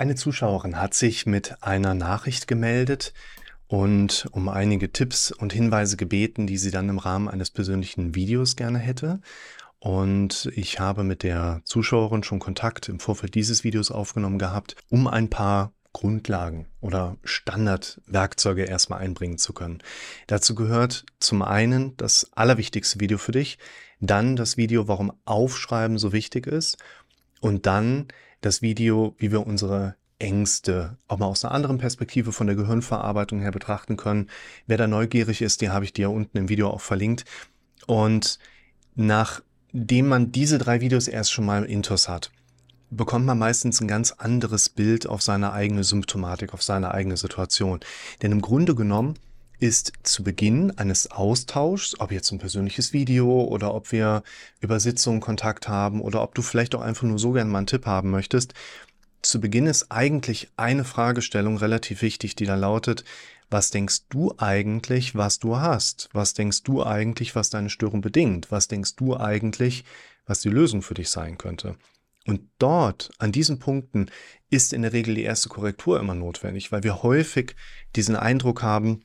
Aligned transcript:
Eine 0.00 0.14
Zuschauerin 0.14 0.80
hat 0.80 0.94
sich 0.94 1.26
mit 1.26 1.62
einer 1.62 1.92
Nachricht 1.92 2.48
gemeldet 2.48 3.12
und 3.66 4.26
um 4.32 4.48
einige 4.48 4.90
Tipps 4.90 5.30
und 5.30 5.52
Hinweise 5.52 5.98
gebeten, 5.98 6.46
die 6.46 6.56
sie 6.56 6.70
dann 6.70 6.88
im 6.88 6.96
Rahmen 6.96 7.28
eines 7.28 7.50
persönlichen 7.50 8.14
Videos 8.14 8.56
gerne 8.56 8.78
hätte. 8.78 9.20
Und 9.78 10.50
ich 10.54 10.80
habe 10.80 11.04
mit 11.04 11.22
der 11.22 11.60
Zuschauerin 11.64 12.22
schon 12.22 12.38
Kontakt 12.38 12.88
im 12.88 12.98
Vorfeld 12.98 13.34
dieses 13.34 13.62
Videos 13.62 13.90
aufgenommen 13.90 14.38
gehabt, 14.38 14.74
um 14.88 15.06
ein 15.06 15.28
paar 15.28 15.74
Grundlagen 15.92 16.64
oder 16.80 17.18
Standardwerkzeuge 17.22 18.64
erstmal 18.64 19.00
einbringen 19.00 19.36
zu 19.36 19.52
können. 19.52 19.82
Dazu 20.28 20.54
gehört 20.54 21.04
zum 21.18 21.42
einen 21.42 21.94
das 21.98 22.30
allerwichtigste 22.34 23.00
Video 23.00 23.18
für 23.18 23.32
dich, 23.32 23.58
dann 24.00 24.34
das 24.34 24.56
Video, 24.56 24.88
warum 24.88 25.12
Aufschreiben 25.26 25.98
so 25.98 26.14
wichtig 26.14 26.46
ist 26.46 26.78
und 27.42 27.66
dann 27.66 28.08
das 28.40 28.62
Video, 28.62 29.14
wie 29.18 29.30
wir 29.30 29.46
unsere 29.46 29.96
Ängste 30.18 30.98
auch 31.08 31.18
mal 31.18 31.26
aus 31.26 31.44
einer 31.44 31.54
anderen 31.54 31.78
Perspektive 31.78 32.32
von 32.32 32.46
der 32.46 32.56
Gehirnverarbeitung 32.56 33.40
her 33.40 33.52
betrachten 33.52 33.96
können. 33.96 34.28
Wer 34.66 34.76
da 34.76 34.86
neugierig 34.86 35.42
ist, 35.42 35.60
die 35.60 35.70
habe 35.70 35.84
ich 35.84 35.92
dir 35.92 36.10
unten 36.10 36.36
im 36.36 36.48
Video 36.48 36.68
auch 36.68 36.80
verlinkt. 36.80 37.24
Und 37.86 38.38
nachdem 38.94 40.08
man 40.08 40.32
diese 40.32 40.58
drei 40.58 40.80
Videos 40.80 41.08
erst 41.08 41.32
schon 41.32 41.46
mal 41.46 41.64
intus 41.64 42.08
hat, 42.08 42.30
bekommt 42.90 43.24
man 43.24 43.38
meistens 43.38 43.80
ein 43.80 43.88
ganz 43.88 44.12
anderes 44.12 44.68
Bild 44.68 45.06
auf 45.06 45.22
seine 45.22 45.52
eigene 45.52 45.84
Symptomatik, 45.84 46.52
auf 46.52 46.62
seine 46.62 46.92
eigene 46.92 47.16
Situation. 47.16 47.80
Denn 48.20 48.32
im 48.32 48.42
Grunde 48.42 48.74
genommen 48.74 49.14
ist 49.60 49.92
zu 50.02 50.24
Beginn 50.24 50.76
eines 50.78 51.10
Austauschs, 51.10 52.00
ob 52.00 52.12
jetzt 52.12 52.32
ein 52.32 52.38
persönliches 52.38 52.92
Video 52.92 53.44
oder 53.44 53.74
ob 53.74 53.92
wir 53.92 54.22
über 54.60 54.80
Sitzungen 54.80 55.20
Kontakt 55.20 55.68
haben 55.68 56.00
oder 56.00 56.22
ob 56.22 56.34
du 56.34 56.42
vielleicht 56.42 56.74
auch 56.74 56.80
einfach 56.80 57.04
nur 57.04 57.18
so 57.18 57.32
gern 57.32 57.48
mal 57.48 57.58
einen 57.58 57.66
Tipp 57.66 57.86
haben 57.86 58.10
möchtest, 58.10 58.54
zu 59.22 59.38
Beginn 59.40 59.66
ist 59.66 59.92
eigentlich 59.92 60.48
eine 60.56 60.84
Fragestellung 60.84 61.58
relativ 61.58 62.00
wichtig, 62.00 62.36
die 62.36 62.46
da 62.46 62.54
lautet, 62.54 63.04
was 63.50 63.70
denkst 63.70 64.02
du 64.08 64.32
eigentlich, 64.38 65.14
was 65.14 65.38
du 65.40 65.56
hast? 65.56 66.08
Was 66.12 66.34
denkst 66.34 66.62
du 66.62 66.82
eigentlich, 66.82 67.34
was 67.34 67.50
deine 67.50 67.68
Störung 67.68 68.00
bedingt? 68.00 68.50
Was 68.50 68.68
denkst 68.68 68.96
du 68.96 69.16
eigentlich, 69.16 69.84
was 70.24 70.40
die 70.40 70.48
Lösung 70.48 70.82
für 70.82 70.94
dich 70.94 71.10
sein 71.10 71.36
könnte? 71.36 71.76
Und 72.26 72.42
dort, 72.58 73.10
an 73.18 73.32
diesen 73.32 73.58
Punkten, 73.58 74.06
ist 74.50 74.72
in 74.72 74.82
der 74.82 74.92
Regel 74.92 75.14
die 75.14 75.24
erste 75.24 75.48
Korrektur 75.48 75.98
immer 75.98 76.14
notwendig, 76.14 76.70
weil 76.70 76.82
wir 76.82 77.02
häufig 77.02 77.56
diesen 77.96 78.14
Eindruck 78.14 78.62
haben, 78.62 79.02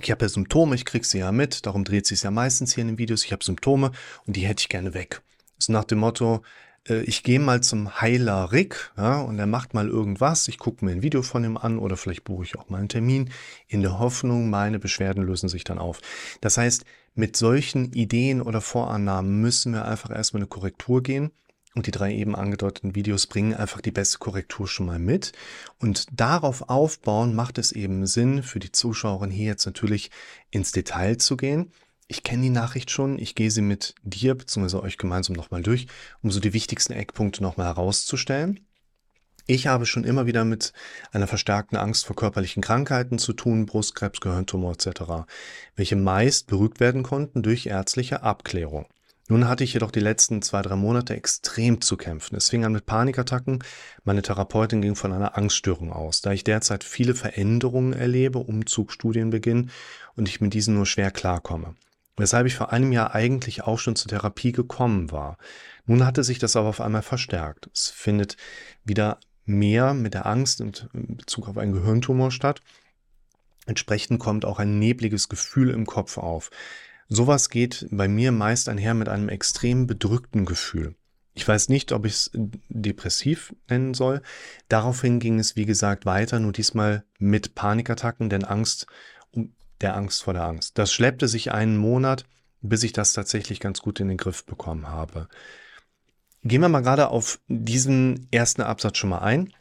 ich 0.00 0.10
habe 0.10 0.24
ja 0.24 0.28
Symptome, 0.28 0.74
ich 0.74 0.84
kriege 0.84 1.04
sie 1.04 1.18
ja 1.18 1.32
mit, 1.32 1.66
darum 1.66 1.84
dreht 1.84 2.06
sich 2.06 2.22
ja 2.22 2.30
meistens 2.30 2.74
hier 2.74 2.82
in 2.82 2.88
den 2.88 2.98
Videos, 2.98 3.24
ich 3.24 3.32
habe 3.32 3.44
Symptome 3.44 3.92
und 4.26 4.36
die 4.36 4.46
hätte 4.46 4.60
ich 4.60 4.68
gerne 4.68 4.94
weg. 4.94 5.22
Ist 5.58 5.68
nach 5.68 5.84
dem 5.84 5.98
Motto, 5.98 6.42
äh, 6.88 7.02
ich 7.02 7.22
gehe 7.22 7.40
mal 7.40 7.62
zum 7.62 8.00
Heiler 8.00 8.52
Rick 8.52 8.92
ja, 8.96 9.20
und 9.20 9.38
er 9.38 9.46
macht 9.46 9.74
mal 9.74 9.88
irgendwas, 9.88 10.48
ich 10.48 10.58
gucke 10.58 10.84
mir 10.84 10.92
ein 10.92 11.02
Video 11.02 11.22
von 11.22 11.44
ihm 11.44 11.56
an 11.56 11.78
oder 11.78 11.96
vielleicht 11.96 12.24
buche 12.24 12.44
ich 12.44 12.58
auch 12.58 12.68
mal 12.68 12.78
einen 12.78 12.88
Termin 12.88 13.30
in 13.68 13.82
der 13.82 13.98
Hoffnung, 13.98 14.50
meine 14.50 14.78
Beschwerden 14.78 15.24
lösen 15.24 15.48
sich 15.48 15.64
dann 15.64 15.78
auf. 15.78 16.00
Das 16.40 16.56
heißt, 16.56 16.84
mit 17.14 17.36
solchen 17.36 17.92
Ideen 17.92 18.40
oder 18.40 18.60
Vorannahmen 18.60 19.40
müssen 19.40 19.74
wir 19.74 19.84
einfach 19.84 20.10
erstmal 20.10 20.40
eine 20.40 20.48
Korrektur 20.48 21.02
gehen 21.02 21.30
und 21.74 21.86
die 21.86 21.90
drei 21.90 22.14
eben 22.14 22.36
angedeuteten 22.36 22.94
Videos 22.94 23.26
bringen 23.26 23.54
einfach 23.54 23.80
die 23.80 23.90
beste 23.90 24.18
Korrektur 24.18 24.68
schon 24.68 24.86
mal 24.86 24.98
mit. 24.98 25.32
Und 25.78 26.06
darauf 26.12 26.68
aufbauen 26.68 27.34
macht 27.34 27.58
es 27.58 27.72
eben 27.72 28.06
Sinn, 28.06 28.42
für 28.42 28.58
die 28.58 28.72
Zuschauerin 28.72 29.30
hier 29.30 29.46
jetzt 29.46 29.66
natürlich 29.66 30.10
ins 30.50 30.72
Detail 30.72 31.16
zu 31.16 31.36
gehen. 31.36 31.72
Ich 32.08 32.22
kenne 32.22 32.42
die 32.42 32.50
Nachricht 32.50 32.90
schon, 32.90 33.18
ich 33.18 33.34
gehe 33.34 33.50
sie 33.50 33.62
mit 33.62 33.94
dir 34.02 34.34
bzw. 34.34 34.76
euch 34.78 34.98
gemeinsam 34.98 35.34
nochmal 35.34 35.62
durch, 35.62 35.86
um 36.22 36.30
so 36.30 36.40
die 36.40 36.52
wichtigsten 36.52 36.92
Eckpunkte 36.92 37.42
nochmal 37.42 37.68
herauszustellen. 37.68 38.60
Ich 39.46 39.66
habe 39.66 39.86
schon 39.86 40.04
immer 40.04 40.26
wieder 40.26 40.44
mit 40.44 40.72
einer 41.10 41.26
verstärkten 41.26 41.76
Angst 41.76 42.06
vor 42.06 42.14
körperlichen 42.14 42.62
Krankheiten 42.62 43.18
zu 43.18 43.32
tun, 43.32 43.66
Brustkrebs, 43.66 44.20
Gehirntumor 44.20 44.72
etc., 44.72 45.26
welche 45.74 45.96
meist 45.96 46.46
beruhigt 46.46 46.80
werden 46.80 47.02
konnten 47.02 47.42
durch 47.42 47.66
ärztliche 47.66 48.22
Abklärung. 48.22 48.86
Nun 49.28 49.48
hatte 49.48 49.64
ich 49.64 49.72
jedoch 49.72 49.90
die 49.90 50.00
letzten 50.00 50.42
zwei, 50.42 50.62
drei 50.62 50.76
Monate 50.76 51.14
extrem 51.14 51.80
zu 51.80 51.96
kämpfen. 51.96 52.36
Es 52.36 52.50
fing 52.50 52.64
an 52.64 52.72
mit 52.72 52.86
Panikattacken. 52.86 53.62
Meine 54.04 54.22
Therapeutin 54.22 54.82
ging 54.82 54.96
von 54.96 55.12
einer 55.12 55.38
Angststörung 55.38 55.92
aus. 55.92 56.22
Da 56.22 56.32
ich 56.32 56.44
derzeit 56.44 56.82
viele 56.82 57.14
Veränderungen 57.14 57.92
erlebe, 57.92 58.40
Umzug, 58.40 58.92
Studienbeginn 58.92 59.70
und 60.16 60.28
ich 60.28 60.40
mit 60.40 60.54
diesen 60.54 60.74
nur 60.74 60.86
schwer 60.86 61.10
klarkomme. 61.10 61.76
Weshalb 62.16 62.46
ich 62.46 62.56
vor 62.56 62.72
einem 62.72 62.92
Jahr 62.92 63.14
eigentlich 63.14 63.62
auch 63.62 63.78
schon 63.78 63.96
zur 63.96 64.10
Therapie 64.10 64.52
gekommen 64.52 65.12
war. 65.12 65.38
Nun 65.86 66.04
hatte 66.04 66.24
sich 66.24 66.38
das 66.38 66.56
aber 66.56 66.68
auf 66.68 66.80
einmal 66.80 67.02
verstärkt. 67.02 67.70
Es 67.72 67.88
findet 67.88 68.36
wieder 68.84 69.18
mehr 69.44 69.94
mit 69.94 70.14
der 70.14 70.26
Angst 70.26 70.60
in 70.60 70.72
Bezug 71.16 71.48
auf 71.48 71.58
einen 71.58 71.72
Gehirntumor 71.72 72.30
statt. 72.30 72.60
Entsprechend 73.66 74.18
kommt 74.18 74.44
auch 74.44 74.58
ein 74.58 74.78
nebliges 74.78 75.28
Gefühl 75.28 75.70
im 75.70 75.86
Kopf 75.86 76.18
auf. 76.18 76.50
Sowas 77.14 77.50
geht 77.50 77.86
bei 77.90 78.08
mir 78.08 78.32
meist 78.32 78.70
einher 78.70 78.94
mit 78.94 79.10
einem 79.10 79.28
extrem 79.28 79.86
bedrückten 79.86 80.46
Gefühl. 80.46 80.94
Ich 81.34 81.46
weiß 81.46 81.68
nicht, 81.68 81.92
ob 81.92 82.06
ich 82.06 82.14
es 82.14 82.30
depressiv 82.70 83.54
nennen 83.68 83.92
soll. 83.92 84.22
Daraufhin 84.68 85.20
ging 85.20 85.38
es, 85.38 85.54
wie 85.54 85.66
gesagt, 85.66 86.06
weiter, 86.06 86.40
nur 86.40 86.52
diesmal 86.52 87.04
mit 87.18 87.54
Panikattacken, 87.54 88.30
denn 88.30 88.44
Angst, 88.44 88.86
der 89.82 89.94
Angst 89.94 90.22
vor 90.22 90.32
der 90.32 90.44
Angst. 90.44 90.78
Das 90.78 90.90
schleppte 90.90 91.28
sich 91.28 91.52
einen 91.52 91.76
Monat, 91.76 92.24
bis 92.62 92.82
ich 92.82 92.94
das 92.94 93.12
tatsächlich 93.12 93.60
ganz 93.60 93.82
gut 93.82 94.00
in 94.00 94.08
den 94.08 94.16
Griff 94.16 94.46
bekommen 94.46 94.88
habe. 94.88 95.28
Gehen 96.44 96.62
wir 96.62 96.70
mal 96.70 96.80
gerade 96.80 97.08
auf 97.08 97.40
diesen 97.46 98.26
ersten 98.30 98.62
Absatz 98.62 98.96
schon 98.96 99.10
mal 99.10 99.18
ein. 99.18 99.52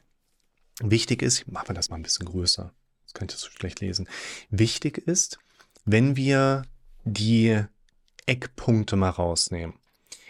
Wichtig 0.79 1.21
ist, 1.21 1.51
machen 1.51 1.67
wir 1.67 1.75
das 1.75 1.89
mal 1.89 1.97
ein 1.97 2.03
bisschen 2.03 2.27
größer. 2.27 2.71
Das 3.03 3.13
könnt 3.13 3.33
ihr 3.33 3.37
so 3.37 3.49
schlecht 3.49 3.81
lesen. 3.81 4.07
Wichtig 4.51 4.99
ist, 4.99 5.37
wenn 5.83 6.15
wir 6.15 6.63
die 7.03 7.63
Eckpunkte 8.25 8.95
mal 8.95 9.09
rausnehmen, 9.09 9.75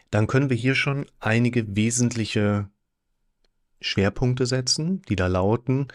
dann 0.09 0.27
können 0.27 0.49
wir 0.49 0.57
hier 0.57 0.75
schon 0.75 1.05
einige 1.19 1.75
wesentliche 1.75 2.69
Schwerpunkte 3.79 4.45
setzen, 4.45 5.01
die 5.03 5.15
da 5.15 5.27
lauten, 5.27 5.87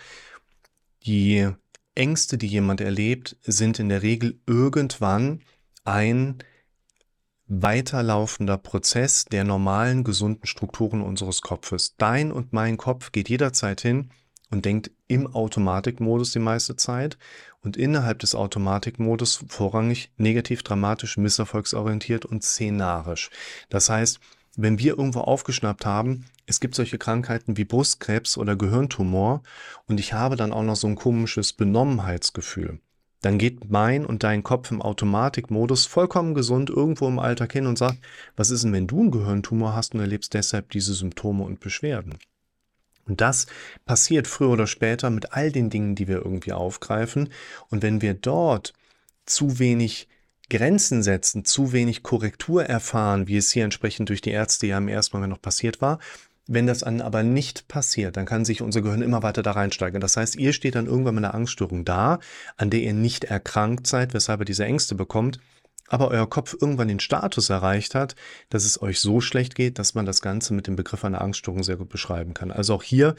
die 1.04 1.48
Ängste, 1.94 2.36
die 2.36 2.47
jemand 2.47 2.81
erlebt, 2.81 3.36
sind 3.42 3.78
in 3.78 3.88
der 3.88 4.03
Regel 4.03 4.41
irgendwann 4.47 5.42
ein 5.84 6.38
weiterlaufender 7.47 8.59
Prozess 8.59 9.25
der 9.25 9.44
normalen, 9.44 10.03
gesunden 10.03 10.47
Strukturen 10.47 11.00
unseres 11.00 11.42
Kopfes. 11.42 11.94
Dein 11.97 12.32
und 12.32 12.53
mein 12.53 12.76
Kopf 12.76 13.12
geht 13.12 13.28
jederzeit 13.28 13.81
hin 13.81 14.10
und 14.51 14.65
denkt 14.65 14.91
im 15.09 15.27
Automatikmodus 15.34 16.33
die 16.33 16.39
meiste 16.39 16.77
Zeit 16.77 17.19
und 17.62 17.77
innerhalb 17.77 18.21
des 18.21 18.34
Automatikmodus 18.34 19.45
vorrangig 19.49 20.11
negativ, 20.17 20.62
dramatisch, 20.62 21.17
misserfolgsorientiert 21.17 22.25
und 22.25 22.43
szenarisch. 22.43 23.31
Das 23.69 23.89
heißt, 23.89 24.21
wenn 24.57 24.79
wir 24.79 24.97
irgendwo 24.97 25.21
aufgeschnappt 25.21 25.84
haben, 25.84 26.25
es 26.47 26.61
gibt 26.61 26.75
solche 26.75 26.97
Krankheiten 26.97 27.57
wie 27.57 27.65
Brustkrebs 27.65 28.39
oder 28.39 28.57
Gehirntumor 28.57 29.43
und 29.87 30.01
ich 30.01 30.12
habe 30.12 30.37
dann 30.37 30.53
auch 30.53 30.63
noch 30.63 30.77
so 30.77 30.87
ein 30.87 30.95
komisches 30.95 31.53
Benommenheitsgefühl, 31.53 32.81
dann 33.23 33.39
geht 33.39 33.71
mein 33.71 34.07
und 34.07 34.23
dein 34.23 34.43
Kopf 34.43 34.71
im 34.71 34.81
Automatikmodus 34.81 35.87
vollkommen 35.87 36.34
gesund 36.34 36.71
irgendwo 36.71 37.09
im 37.09 37.19
Alltag 37.19 37.53
hin 37.53 37.67
und 37.67 37.77
sagt, 37.77 37.99
was 38.37 38.51
ist 38.51 38.63
denn, 38.63 38.73
wenn 38.73 38.87
du 38.87 39.01
einen 39.01 39.11
Gehirntumor 39.11 39.75
hast 39.75 39.95
und 39.95 40.01
erlebst 40.01 40.33
deshalb 40.34 40.71
diese 40.71 40.95
Symptome 40.95 41.43
und 41.43 41.59
Beschwerden? 41.59 42.15
Und 43.06 43.21
das 43.21 43.47
passiert 43.84 44.27
früher 44.27 44.50
oder 44.50 44.67
später 44.67 45.11
mit 45.11 45.33
all 45.33 45.53
den 45.53 45.71
Dingen, 45.71 45.94
die 45.94 46.09
wir 46.09 46.17
irgendwie 46.17 46.53
aufgreifen. 46.53 47.31
Und 47.71 47.83
wenn 47.83 48.03
wir 48.03 48.15
dort 48.15 48.72
zu 49.25 49.59
wenig 49.59 50.09
Grenzen 50.49 51.03
setzen, 51.03 51.45
zu 51.45 51.72
wenig 51.72 52.03
Korrektur 52.03 52.65
erfahren, 52.65 53.27
wie 53.27 53.37
es 53.37 53.50
hier 53.50 53.65
entsprechend 53.65 54.09
durch 54.09 54.21
die 54.21 54.31
Ärzte 54.31 54.66
ja 54.66 54.78
im 54.78 54.89
ersten 54.89 55.16
Moment 55.16 55.33
noch 55.33 55.43
passiert 55.43 55.81
war, 55.81 55.99
wenn 56.49 56.69
das 56.69 56.81
dann 56.81 57.00
aber 57.00 57.25
nicht 57.25 57.66
passiert, 57.66 58.16
dann 58.16 58.25
kann 58.25 58.45
sich 58.45 58.62
unser 58.62 58.81
Gehirn 58.81 59.03
immer 59.03 59.25
weiter 59.25 59.43
da 59.43 59.50
reinsteigen. 59.53 60.00
Das 60.00 60.16
heißt, 60.16 60.36
ihr 60.36 60.53
steht 60.53 60.77
dann 60.77 60.86
irgendwann 60.86 61.16
mit 61.16 61.25
einer 61.25 61.34
Angststörung 61.34 61.84
da, 61.84 62.21
an 62.57 62.71
der 62.71 62.80
ihr 62.80 62.95
nicht 62.95 63.25
erkrankt 63.25 63.89
seid, 63.89 64.15
weshalb 64.15 64.41
ihr 64.41 64.45
diese 64.45 64.65
Ängste 64.65 64.95
bekommt, 64.95 65.41
aber 65.88 66.09
euer 66.09 66.28
Kopf 66.28 66.56
irgendwann 66.60 66.88
den 66.88 67.00
Status 67.00 67.50
erreicht 67.50 67.94
hat, 67.94 68.16
dass 68.50 68.65
es 68.65 68.80
euch 68.80 69.00
so 69.00 69.21
schlecht 69.21 69.54
geht, 69.54 69.78
dass 69.78 69.94
man 69.94 70.06
das 70.06 70.22
Ganze 70.22 70.54
mit 70.54 70.66
dem 70.66 70.77
Begriff 70.77 71.04
einer 71.04 71.21
Angststörung 71.21 71.62
sehr 71.62 71.77
gut 71.77 71.88
beschreiben 71.88 72.34
kann. 72.34 72.50
Also 72.50 72.74
auch 72.74 72.83
hier, 72.83 73.15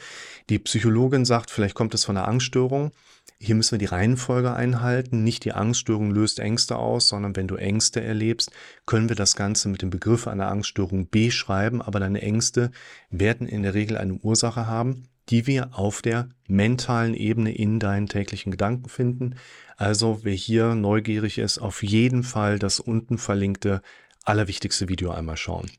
die 0.48 0.58
Psychologin 0.58 1.24
sagt, 1.24 1.50
vielleicht 1.50 1.74
kommt 1.74 1.94
es 1.94 2.04
von 2.04 2.16
einer 2.16 2.28
Angststörung. 2.28 2.92
Hier 3.40 3.54
müssen 3.54 3.72
wir 3.72 3.78
die 3.78 3.84
Reihenfolge 3.84 4.52
einhalten. 4.52 5.22
Nicht 5.22 5.44
die 5.44 5.52
Angststörung 5.52 6.10
löst 6.10 6.40
Ängste 6.40 6.76
aus, 6.76 7.08
sondern 7.08 7.36
wenn 7.36 7.46
du 7.46 7.54
Ängste 7.54 8.02
erlebst, 8.02 8.50
können 8.84 9.08
wir 9.08 9.16
das 9.16 9.36
Ganze 9.36 9.68
mit 9.68 9.82
dem 9.82 9.90
Begriff 9.90 10.26
einer 10.26 10.48
Angststörung 10.48 11.08
beschreiben. 11.08 11.80
Aber 11.80 12.00
deine 12.00 12.20
Ängste 12.20 12.72
werden 13.10 13.46
in 13.46 13.62
der 13.62 13.74
Regel 13.74 13.96
eine 13.96 14.14
Ursache 14.14 14.66
haben, 14.66 15.04
die 15.28 15.46
wir 15.46 15.70
auf 15.72 16.02
der 16.02 16.28
mentalen 16.46 17.14
Ebene 17.14 17.54
in 17.54 17.78
deinen 17.78 18.06
täglichen 18.06 18.50
Gedanken 18.50 18.88
finden. 18.88 19.34
Also 19.76 20.20
wer 20.22 20.34
hier 20.34 20.74
neugierig 20.74 21.38
ist, 21.38 21.58
auf 21.58 21.82
jeden 21.82 22.22
Fall 22.22 22.58
das 22.58 22.80
unten 22.80 23.18
verlinkte 23.18 23.82
allerwichtigste 24.24 24.88
Video 24.88 25.10
einmal 25.10 25.36
schauen. 25.36 25.70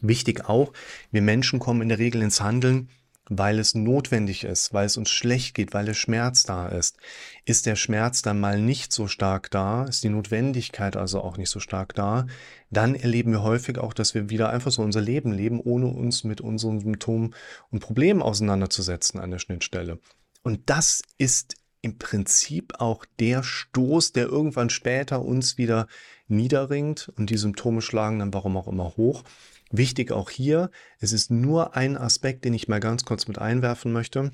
Wichtig 0.00 0.48
auch, 0.48 0.72
wir 1.10 1.22
Menschen 1.22 1.58
kommen 1.58 1.82
in 1.82 1.88
der 1.88 1.98
Regel 1.98 2.22
ins 2.22 2.40
Handeln, 2.40 2.88
weil 3.28 3.58
es 3.58 3.74
notwendig 3.74 4.44
ist, 4.44 4.72
weil 4.72 4.86
es 4.86 4.96
uns 4.96 5.10
schlecht 5.10 5.54
geht, 5.54 5.74
weil 5.74 5.86
der 5.86 5.94
Schmerz 5.94 6.44
da 6.44 6.68
ist. 6.68 6.96
Ist 7.44 7.66
der 7.66 7.76
Schmerz 7.76 8.22
dann 8.22 8.40
mal 8.40 8.60
nicht 8.60 8.92
so 8.92 9.06
stark 9.06 9.50
da, 9.50 9.84
ist 9.84 10.02
die 10.02 10.08
Notwendigkeit 10.08 10.96
also 10.96 11.20
auch 11.20 11.36
nicht 11.36 11.50
so 11.50 11.60
stark 11.60 11.94
da, 11.94 12.26
dann 12.70 12.94
erleben 12.94 13.32
wir 13.32 13.42
häufig 13.42 13.78
auch, 13.78 13.92
dass 13.92 14.14
wir 14.14 14.30
wieder 14.30 14.50
einfach 14.50 14.70
so 14.70 14.82
unser 14.82 15.00
Leben 15.00 15.32
leben, 15.32 15.60
ohne 15.60 15.86
uns 15.86 16.24
mit 16.24 16.40
unseren 16.40 16.80
Symptomen 16.80 17.34
und 17.70 17.80
Problemen 17.80 18.22
auseinanderzusetzen 18.22 19.20
an 19.20 19.30
der 19.30 19.38
Schnittstelle. 19.38 19.98
Und 20.42 20.70
das 20.70 21.02
ist 21.18 21.56
im 21.80 21.98
Prinzip 21.98 22.74
auch 22.80 23.04
der 23.20 23.42
Stoß, 23.42 24.12
der 24.12 24.26
irgendwann 24.26 24.70
später 24.70 25.22
uns 25.22 25.58
wieder 25.58 25.86
niederringt 26.26 27.10
und 27.16 27.30
die 27.30 27.36
Symptome 27.36 27.82
schlagen 27.82 28.18
dann 28.18 28.34
warum 28.34 28.56
auch 28.56 28.68
immer 28.68 28.96
hoch. 28.96 29.24
Wichtig 29.70 30.12
auch 30.12 30.30
hier, 30.30 30.70
es 30.98 31.12
ist 31.12 31.30
nur 31.30 31.76
ein 31.76 31.96
Aspekt, 31.96 32.44
den 32.44 32.54
ich 32.54 32.68
mal 32.68 32.80
ganz 32.80 33.04
kurz 33.04 33.28
mit 33.28 33.38
einwerfen 33.38 33.92
möchte. 33.92 34.30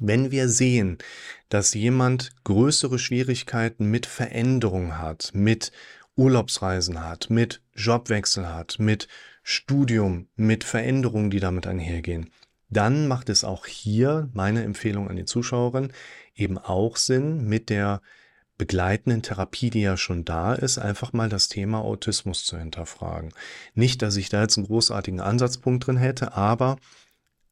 Wenn 0.00 0.30
wir 0.30 0.48
sehen, 0.48 0.98
dass 1.48 1.74
jemand 1.74 2.32
größere 2.44 2.98
Schwierigkeiten 2.98 3.86
mit 3.86 4.06
Veränderung 4.06 4.98
hat, 4.98 5.30
mit 5.34 5.72
Urlaubsreisen 6.16 7.04
hat, 7.04 7.30
mit 7.30 7.62
Jobwechsel 7.74 8.48
hat, 8.48 8.78
mit 8.78 9.08
Studium, 9.42 10.28
mit 10.36 10.64
Veränderungen, 10.64 11.30
die 11.30 11.40
damit 11.40 11.66
einhergehen, 11.66 12.30
dann 12.68 13.06
macht 13.06 13.28
es 13.28 13.44
auch 13.44 13.66
hier, 13.66 14.30
meine 14.32 14.62
Empfehlung 14.62 15.08
an 15.08 15.16
die 15.16 15.26
Zuschauerin, 15.26 15.92
eben 16.34 16.56
auch 16.56 16.96
Sinn, 16.96 17.44
mit 17.44 17.68
der 17.68 18.00
begleitenden 18.58 19.22
Therapie, 19.22 19.70
die 19.70 19.82
ja 19.82 19.96
schon 19.96 20.24
da 20.24 20.54
ist, 20.54 20.78
einfach 20.78 21.12
mal 21.12 21.28
das 21.28 21.48
Thema 21.48 21.80
Autismus 21.80 22.44
zu 22.44 22.58
hinterfragen. 22.58 23.32
Nicht, 23.74 24.02
dass 24.02 24.16
ich 24.16 24.28
da 24.28 24.42
jetzt 24.42 24.56
einen 24.56 24.66
großartigen 24.66 25.20
Ansatzpunkt 25.20 25.86
drin 25.86 25.96
hätte, 25.96 26.34
aber 26.34 26.76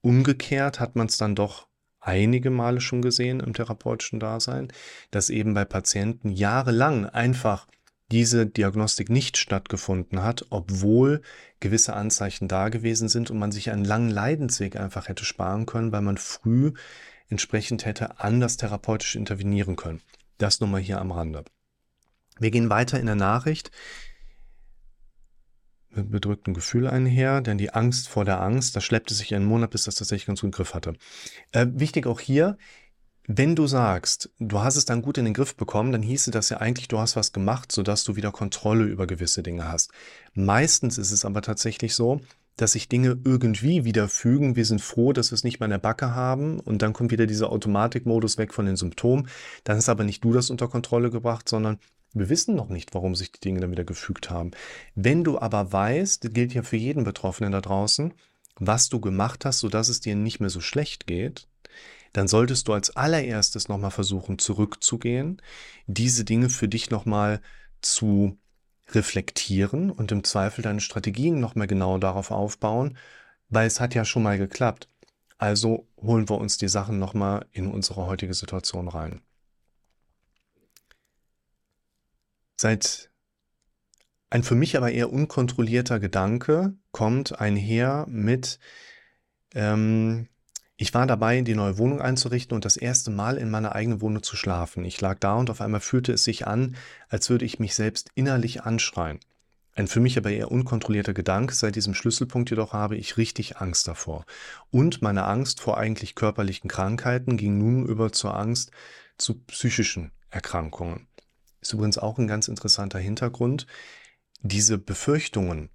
umgekehrt 0.03 0.81
hat 0.81 0.97
man 0.97 1.07
es 1.07 1.17
dann 1.17 1.35
doch 1.35 1.69
einige 2.01 2.51
Male 2.51 2.81
schon 2.81 3.03
gesehen 3.03 3.41
im 3.41 3.53
therapeutischen 3.53 4.21
Dasein, 4.21 4.69
dass 5.11 5.31
eben 5.31 5.55
bei 5.55 5.65
Patienten 5.65 6.31
jahrelang 6.31 7.07
einfach 7.07 7.67
diese 8.11 8.47
Diagnostik 8.47 9.09
nicht 9.09 9.37
stattgefunden 9.37 10.23
hat, 10.23 10.47
obwohl 10.51 11.23
gewisse 11.61 11.95
Anzeichen 11.95 12.49
da 12.49 12.69
gewesen 12.69 13.09
sind 13.09 13.31
und 13.31 13.39
man 13.39 13.53
sich 13.53 13.71
einen 13.71 13.85
langen 13.85 14.11
Leidensweg 14.11 14.77
einfach 14.77 15.09
hätte 15.09 15.25
sparen 15.25 15.67
können, 15.67 15.93
weil 15.93 16.03
man 16.03 16.19
früh 16.19 16.73
entsprechend 17.29 17.85
hätte 17.85 18.19
anders 18.19 18.57
therapeutisch 18.57 19.15
intervenieren 19.15 19.77
können. 19.77 20.01
Das 20.41 20.61
nur 20.61 20.69
mal 20.69 20.81
hier 20.81 21.01
am 21.01 21.13
Rande. 21.13 21.45
Wir 22.39 22.51
gehen 22.51 22.71
weiter 22.71 22.99
in 22.99 23.07
der 23.07 23.15
Nachricht 23.15 23.71
mit 25.91 26.11
bedrücktem 26.11 26.55
Gefühl 26.55 26.87
einher, 26.87 27.41
denn 27.41 27.59
die 27.59 27.75
Angst 27.75 28.09
vor 28.09 28.25
der 28.25 28.41
Angst, 28.41 28.75
das 28.77 28.85
schleppte 28.85 29.13
sich 29.13 29.35
einen 29.35 29.45
Monat, 29.45 29.71
bis 29.71 29.85
das 29.85 29.97
tatsächlich 29.97 30.27
ganz 30.27 30.41
gut 30.41 30.49
im 30.49 30.53
Griff 30.53 30.73
hatte. 30.73 30.95
Äh, 31.53 31.67
wichtig 31.73 32.07
auch 32.07 32.21
hier, 32.21 32.57
wenn 33.27 33.55
du 33.55 33.67
sagst, 33.67 34.31
du 34.39 34.61
hast 34.61 34.77
es 34.77 34.87
dann 34.87 35.03
gut 35.03 35.19
in 35.19 35.25
den 35.25 35.35
Griff 35.35 35.57
bekommen, 35.57 35.93
dann 35.93 36.03
hieße 36.03 36.31
das 36.31 36.49
ja 36.49 36.57
eigentlich, 36.59 36.89
du 36.89 36.99
hast 36.99 37.17
was 37.17 37.33
gemacht, 37.33 37.71
sodass 37.71 38.05
du 38.05 38.17
wieder 38.17 38.33
Kontrolle 38.33 38.85
über 38.85 39.07
gewisse 39.07 39.43
Dinge 39.43 39.69
hast. 39.69 39.93
Meistens 40.33 40.97
ist 40.97 41.13
es 41.13 41.25
aber 41.25 41.43
tatsächlich 41.43 41.95
so, 41.95 42.21
dass 42.61 42.73
sich 42.73 42.89
Dinge 42.89 43.19
irgendwie 43.25 43.85
wieder 43.85 44.09
fügen. 44.09 44.55
Wir 44.55 44.67
sind 44.67 44.83
froh, 44.83 45.13
dass 45.13 45.31
wir 45.31 45.35
es 45.35 45.45
nicht 45.45 45.61
mehr 45.61 45.67
in 45.67 45.71
der 45.71 45.79
Backe 45.79 46.15
haben 46.15 46.61
und 46.61 46.83
dann 46.83 46.93
kommt 46.93 47.11
wieder 47.11 47.27
dieser 47.27 47.51
Automatikmodus 47.51 48.37
weg 48.37 48.53
von 48.53 48.67
den 48.67 48.77
Symptomen. 48.77 49.29
Dann 49.65 49.79
ist 49.79 49.89
aber 49.89 50.05
nicht 50.05 50.23
du 50.23 50.33
das 50.33 50.51
unter 50.51 50.69
Kontrolle 50.69 51.11
gebracht, 51.11 51.49
sondern 51.49 51.79
wir 52.13 52.29
wissen 52.29 52.57
noch 52.57 52.69
nicht, 52.69 52.93
warum 52.95 53.15
sich 53.15 53.33
die 53.33 53.41
Dinge 53.41 53.61
dann 53.61 53.71
wieder 53.71 53.85
gefügt 53.85 54.29
haben. 54.29 54.51
Wenn 54.95 55.25
du 55.25 55.39
aber 55.39 55.73
weißt, 55.73 56.25
das 56.25 56.33
gilt 56.33 56.53
ja 56.53 56.63
für 56.63 56.77
jeden 56.77 57.05
Betroffenen 57.05 57.53
da 57.53 57.63
draußen, 57.63 58.13
was 58.57 58.91
du 58.91 59.01
gemacht 59.01 59.47
hast, 59.47 59.61
sodass 59.61 59.89
es 59.89 60.01
dir 60.01 60.15
nicht 60.15 60.41
mehr 60.41 60.51
so 60.51 60.61
schlecht 60.61 61.07
geht, 61.07 61.49
dann 62.13 62.29
solltest 62.29 62.69
du 62.69 62.75
als 62.75 62.95
allererstes 62.95 63.69
nochmal 63.69 63.93
versuchen, 63.93 64.39
zurückzugehen, 64.39 65.41
diese 65.87 66.25
Dinge 66.25 66.51
für 66.51 66.69
dich 66.69 66.91
nochmal 66.91 67.41
zu 67.81 68.37
reflektieren 68.95 69.91
und 69.91 70.13
im 70.13 70.25
Zweifel 70.25 70.63
deine 70.63 70.81
Strategien 70.81 71.41
noch 71.41 71.55
mal 71.55 71.67
genau 71.67 71.99
darauf 71.99 72.31
aufbauen, 72.31 72.97
weil 73.49 73.67
es 73.67 73.81
hat 73.81 73.95
ja 73.95 74.05
schon 74.05 74.23
mal 74.23 74.39
geklappt. 74.39 74.89
Also 75.39 75.89
holen 75.97 76.29
wir 76.29 76.39
uns 76.39 76.59
die 76.59 76.69
Sachen 76.69 76.99
noch 76.99 77.15
mal 77.15 77.47
in 77.53 77.67
unsere 77.67 78.07
heutige 78.07 78.35
Situation 78.35 78.89
rein. 78.89 79.23
Seit 82.57 83.11
ein 84.29 84.43
für 84.43 84.55
mich 84.55 84.77
aber 84.77 84.93
eher 84.93 85.13
unkontrollierter 85.13 85.99
Gedanke 85.99 86.75
kommt 86.93 87.41
einher 87.41 88.07
mit 88.09 88.61
ähm, 89.55 90.29
ich 90.83 90.95
war 90.95 91.07
dabei, 91.07 91.43
die 91.43 91.55
neue 91.55 91.77
Wohnung 91.77 92.01
einzurichten 92.01 92.55
und 92.55 92.65
das 92.65 92.79
erste 92.79 93.11
Mal 93.11 93.37
in 93.37 93.51
meiner 93.51 93.75
eigenen 93.75 94.01
Wohnung 94.01 94.23
zu 94.23 94.35
schlafen. 94.35 94.83
Ich 94.87 94.99
lag 94.99 95.19
da 95.21 95.35
und 95.35 95.51
auf 95.51 95.61
einmal 95.61 95.83
fühlte 95.83 96.11
es 96.11 96.25
sich 96.25 96.47
an, 96.47 96.75
als 97.11 97.29
würde 97.29 97.45
ich 97.45 97.59
mich 97.59 97.75
selbst 97.75 98.09
innerlich 98.15 98.63
anschreien. 98.63 99.21
Ein 99.75 99.89
für 99.89 100.01
mich 100.01 100.17
aber 100.17 100.31
eher 100.31 100.51
unkontrollierter 100.51 101.13
Gedanke, 101.13 101.55
seit 101.55 101.77
diesem 101.77 101.93
Schlüsselpunkt 101.93 102.49
jedoch 102.49 102.73
habe 102.73 102.97
ich 102.97 103.19
richtig 103.19 103.59
Angst 103.59 103.89
davor. 103.89 104.25
Und 104.71 105.03
meine 105.03 105.25
Angst 105.25 105.61
vor 105.61 105.77
eigentlich 105.77 106.15
körperlichen 106.15 106.71
Krankheiten 106.71 107.37
ging 107.37 107.59
nun 107.59 107.85
über 107.85 108.11
zur 108.11 108.35
Angst 108.35 108.71
zu 109.19 109.35
psychischen 109.35 110.13
Erkrankungen. 110.31 111.09
Ist 111.61 111.75
übrigens 111.75 111.99
auch 111.99 112.17
ein 112.17 112.27
ganz 112.27 112.49
interessanter 112.49 112.99
Hintergrund. 112.99 113.67
Diese 114.41 114.79
Befürchtungen 114.79 115.69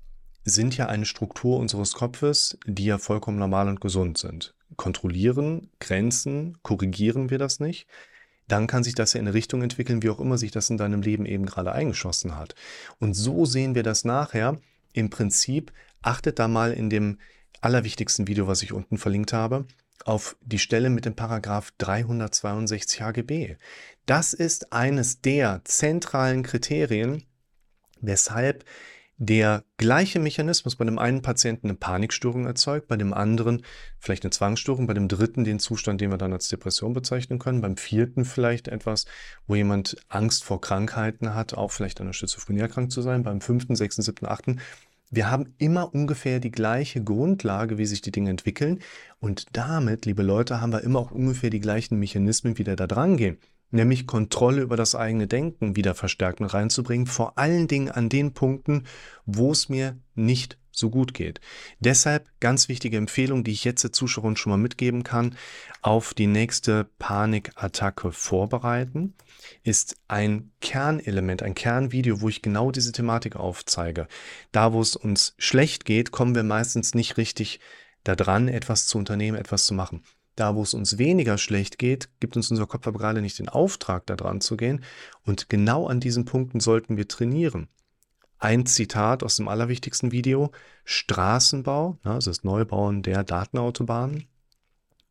sind 0.45 0.75
ja 0.75 0.87
eine 0.87 1.05
Struktur 1.05 1.59
unseres 1.59 1.93
Kopfes, 1.93 2.57
die 2.65 2.85
ja 2.85 2.97
vollkommen 2.97 3.37
normal 3.37 3.67
und 3.67 3.81
gesund 3.81 4.17
sind 4.17 4.55
kontrollieren, 4.77 5.69
grenzen, 5.79 6.57
korrigieren 6.61 7.29
wir 7.29 7.37
das 7.37 7.59
nicht, 7.59 7.87
dann 8.47 8.67
kann 8.67 8.83
sich 8.83 8.95
das 8.95 9.13
ja 9.13 9.19
in 9.19 9.27
eine 9.27 9.33
Richtung 9.33 9.61
entwickeln, 9.63 10.03
wie 10.03 10.09
auch 10.09 10.19
immer 10.19 10.37
sich 10.37 10.51
das 10.51 10.69
in 10.69 10.77
deinem 10.77 11.01
Leben 11.01 11.25
eben 11.25 11.45
gerade 11.45 11.71
eingeschossen 11.71 12.37
hat. 12.37 12.55
Und 12.99 13.13
so 13.15 13.45
sehen 13.45 13.75
wir 13.75 13.83
das 13.83 14.05
nachher. 14.05 14.59
Im 14.93 15.09
Prinzip, 15.09 15.73
achtet 16.01 16.39
da 16.39 16.47
mal 16.47 16.71
in 16.71 16.89
dem 16.89 17.17
allerwichtigsten 17.61 18.27
Video, 18.27 18.47
was 18.47 18.61
ich 18.61 18.71
unten 18.71 18.97
verlinkt 18.97 19.33
habe, 19.33 19.65
auf 20.03 20.37
die 20.41 20.59
Stelle 20.59 20.89
mit 20.89 21.05
dem 21.05 21.15
Paragraph 21.15 21.71
362 21.79 23.01
HGB. 23.01 23.55
Das 24.05 24.33
ist 24.33 24.71
eines 24.71 25.21
der 25.21 25.61
zentralen 25.63 26.43
Kriterien, 26.43 27.23
weshalb 28.01 28.63
der 29.17 29.63
gleiche 29.77 30.19
Mechanismus 30.19 30.75
bei 30.75 30.83
dem 30.83 30.99
einen 30.99 31.21
Patienten 31.21 31.67
eine 31.67 31.77
Panikstörung 31.77 32.45
erzeugt, 32.45 32.87
bei 32.87 32.97
dem 32.97 33.13
anderen 33.13 33.61
vielleicht 33.97 34.23
eine 34.23 34.31
Zwangsstörung, 34.31 34.87
bei 34.87 34.93
dem 34.93 35.07
dritten 35.07 35.45
den 35.45 35.59
Zustand, 35.59 36.01
den 36.01 36.11
wir 36.11 36.17
dann 36.17 36.33
als 36.33 36.49
Depression 36.49 36.93
bezeichnen 36.93 37.39
können, 37.39 37.61
beim 37.61 37.77
vierten 37.77 38.25
vielleicht 38.25 38.67
etwas, 38.67 39.05
wo 39.47 39.55
jemand 39.55 39.95
Angst 40.09 40.43
vor 40.43 40.59
Krankheiten 40.59 41.33
hat, 41.33 41.53
auch 41.53 41.71
vielleicht 41.71 42.01
an 42.01 42.07
der 42.07 42.13
Schizophrenie 42.13 42.59
erkrankt 42.59 42.91
zu 42.91 43.01
sein, 43.01 43.23
beim 43.23 43.39
fünften, 43.39 43.75
sechsten, 43.75 44.01
siebten, 44.01 44.25
achten. 44.25 44.59
Wir 45.09 45.31
haben 45.31 45.53
immer 45.59 45.93
ungefähr 45.93 46.41
die 46.41 46.51
gleiche 46.51 47.01
Grundlage, 47.01 47.77
wie 47.77 47.85
sich 47.85 48.01
die 48.01 48.11
Dinge 48.11 48.31
entwickeln 48.31 48.79
und 49.19 49.45
damit, 49.53 50.05
liebe 50.05 50.23
Leute, 50.23 50.59
haben 50.59 50.73
wir 50.73 50.81
immer 50.81 50.99
auch 50.99 51.11
ungefähr 51.11 51.49
die 51.49 51.61
gleichen 51.61 51.99
Mechanismen, 51.99 52.57
wie 52.57 52.65
wir 52.65 52.75
da 52.75 52.87
dran 52.87 53.15
gehen 53.15 53.37
nämlich 53.71 54.07
Kontrolle 54.07 54.61
über 54.61 54.77
das 54.77 54.95
eigene 54.95 55.27
Denken 55.27 55.75
wieder 55.75 55.95
verstärkt 55.95 56.39
mit 56.39 56.53
reinzubringen, 56.53 57.07
vor 57.07 57.37
allen 57.37 57.67
Dingen 57.67 57.89
an 57.89 58.09
den 58.09 58.33
Punkten, 58.33 58.83
wo 59.25 59.51
es 59.51 59.69
mir 59.69 59.97
nicht 60.13 60.57
so 60.77 60.89
gut 60.89 61.13
geht. 61.13 61.39
Deshalb 61.79 62.29
ganz 62.39 62.67
wichtige 62.67 62.97
Empfehlung, 62.97 63.43
die 63.43 63.51
ich 63.51 63.63
jetzt 63.63 63.83
der 63.83 63.93
Zuschauerin 63.93 64.35
schon 64.35 64.51
mal 64.51 64.57
mitgeben 64.57 65.03
kann, 65.03 65.35
auf 65.81 66.13
die 66.13 66.27
nächste 66.27 66.89
Panikattacke 66.99 68.11
vorbereiten, 68.11 69.13
ist 69.63 69.97
ein 70.07 70.51
Kernelement, 70.61 71.43
ein 71.43 71.55
Kernvideo, 71.55 72.21
wo 72.21 72.29
ich 72.29 72.41
genau 72.41 72.71
diese 72.71 72.91
Thematik 72.91 73.35
aufzeige. 73.35 74.07
Da, 74.51 74.73
wo 74.73 74.81
es 74.81 74.95
uns 74.95 75.35
schlecht 75.37 75.85
geht, 75.85 76.11
kommen 76.11 76.35
wir 76.35 76.43
meistens 76.43 76.93
nicht 76.93 77.17
richtig 77.17 77.59
daran, 78.03 78.47
etwas 78.47 78.87
zu 78.87 78.97
unternehmen, 78.97 79.37
etwas 79.37 79.65
zu 79.65 79.73
machen. 79.73 80.03
Da, 80.35 80.55
wo 80.55 80.63
es 80.63 80.73
uns 80.73 80.97
weniger 80.97 81.37
schlecht 81.37 81.77
geht, 81.77 82.09
gibt 82.19 82.35
uns 82.35 82.51
unser 82.51 82.67
Kopf 82.67 82.87
aber 82.87 82.99
gerade 82.99 83.21
nicht 83.21 83.39
den 83.39 83.49
Auftrag, 83.49 84.05
da 84.05 84.15
dran 84.15 84.41
zu 84.41 84.57
gehen. 84.57 84.83
Und 85.23 85.49
genau 85.49 85.87
an 85.87 85.99
diesen 85.99 86.25
Punkten 86.25 86.59
sollten 86.59 86.97
wir 86.97 87.07
trainieren. 87.07 87.69
Ein 88.37 88.65
Zitat 88.65 89.23
aus 89.23 89.37
dem 89.37 89.47
allerwichtigsten 89.47 90.11
Video. 90.11 90.51
Straßenbau, 90.83 91.97
also 92.03 92.29
das 92.29 92.43
Neubauen 92.43 93.01
der 93.01 93.23
Datenautobahnen, 93.23 94.27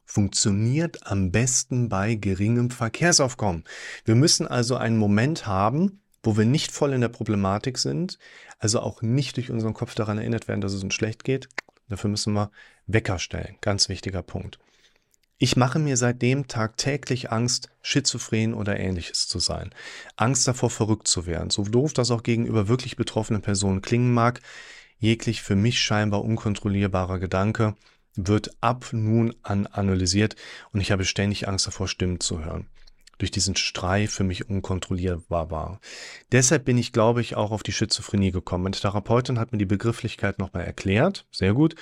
funktioniert 0.04 1.06
am 1.06 1.32
besten 1.32 1.88
bei 1.88 2.14
geringem 2.14 2.70
Verkehrsaufkommen. 2.70 3.64
Wir 4.04 4.14
müssen 4.14 4.46
also 4.46 4.76
einen 4.76 4.98
Moment 4.98 5.46
haben, 5.46 6.02
wo 6.22 6.36
wir 6.36 6.44
nicht 6.44 6.70
voll 6.70 6.92
in 6.92 7.00
der 7.00 7.08
Problematik 7.08 7.78
sind, 7.78 8.18
also 8.58 8.80
auch 8.80 9.02
nicht 9.02 9.36
durch 9.36 9.50
unseren 9.50 9.74
Kopf 9.74 9.94
daran 9.94 10.18
erinnert 10.18 10.48
werden, 10.48 10.60
dass 10.60 10.72
es 10.72 10.84
uns 10.84 10.94
schlecht 10.94 11.24
geht. 11.24 11.48
Dafür 11.88 12.10
müssen 12.10 12.34
wir 12.34 12.50
Wecker 12.86 13.18
stellen. 13.18 13.56
Ganz 13.60 13.88
wichtiger 13.88 14.22
Punkt. 14.22 14.58
Ich 15.44 15.56
mache 15.56 15.78
mir 15.78 15.98
seitdem 15.98 16.48
tagtäglich 16.48 17.30
Angst, 17.30 17.68
schizophren 17.82 18.54
oder 18.54 18.80
ähnliches 18.80 19.28
zu 19.28 19.38
sein. 19.38 19.74
Angst 20.16 20.48
davor, 20.48 20.70
verrückt 20.70 21.06
zu 21.06 21.26
werden. 21.26 21.50
So 21.50 21.64
doof 21.64 21.92
das 21.92 22.10
auch 22.10 22.22
gegenüber 22.22 22.66
wirklich 22.66 22.96
betroffenen 22.96 23.42
Personen 23.42 23.82
klingen 23.82 24.14
mag, 24.14 24.40
jeglich 24.96 25.42
für 25.42 25.54
mich 25.54 25.82
scheinbar 25.82 26.24
unkontrollierbarer 26.24 27.18
Gedanke 27.18 27.74
wird 28.16 28.52
ab 28.62 28.86
nun 28.92 29.34
an 29.42 29.66
analysiert 29.66 30.34
und 30.72 30.80
ich 30.80 30.90
habe 30.90 31.04
ständig 31.04 31.46
Angst 31.46 31.66
davor, 31.66 31.88
Stimmen 31.88 32.20
zu 32.20 32.42
hören. 32.42 32.68
Durch 33.18 33.30
diesen 33.30 33.54
Strei 33.54 34.06
für 34.06 34.24
mich 34.24 34.48
unkontrollierbar 34.48 35.50
war. 35.50 35.78
Deshalb 36.32 36.64
bin 36.64 36.78
ich, 36.78 36.90
glaube 36.90 37.20
ich, 37.20 37.36
auch 37.36 37.50
auf 37.50 37.62
die 37.62 37.72
Schizophrenie 37.72 38.30
gekommen. 38.30 38.64
Meine 38.64 38.76
Therapeutin 38.76 39.38
hat 39.38 39.52
mir 39.52 39.58
die 39.58 39.66
Begrifflichkeit 39.66 40.38
nochmal 40.38 40.64
erklärt. 40.64 41.26
Sehr 41.30 41.52
gut 41.52 41.74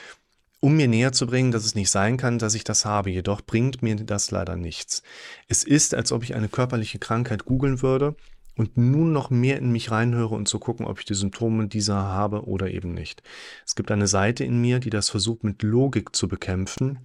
um 0.62 0.76
mir 0.76 0.87
näher 0.87 1.11
zu 1.11 1.26
bringen, 1.26 1.50
dass 1.50 1.64
es 1.64 1.75
nicht 1.75 1.90
sein 1.90 2.16
kann, 2.16 2.38
dass 2.38 2.54
ich 2.54 2.62
das 2.62 2.85
habe. 2.85 3.11
Jedoch 3.11 3.40
bringt 3.42 3.83
mir 3.83 3.97
das 3.97 4.31
leider 4.31 4.54
nichts. 4.54 5.02
Es 5.49 5.64
ist, 5.64 5.92
als 5.92 6.12
ob 6.12 6.23
ich 6.23 6.37
eine 6.37 6.49
körperliche 6.49 7.00
Krankheit 7.00 7.45
googeln 7.45 7.83
würde 7.83 8.14
und 8.57 8.76
nun 8.76 9.12
noch 9.12 9.28
mehr 9.28 9.59
in 9.59 9.73
mich 9.73 9.90
reinhöre 9.90 10.37
und 10.37 10.47
zu 10.47 10.61
gucken, 10.61 10.87
ob 10.87 11.00
ich 11.00 11.04
die 11.04 11.14
Symptome 11.16 11.66
dieser 11.66 11.97
habe 11.97 12.47
oder 12.47 12.71
eben 12.71 12.95
nicht. 12.95 13.25
Es 13.66 13.75
gibt 13.75 13.90
eine 13.90 14.07
Seite 14.07 14.45
in 14.45 14.61
mir, 14.61 14.78
die 14.78 14.90
das 14.90 15.11
versucht 15.11 15.42
mit 15.42 15.64
Logik 15.64 16.14
zu 16.14 16.28
bekämpfen. 16.28 17.00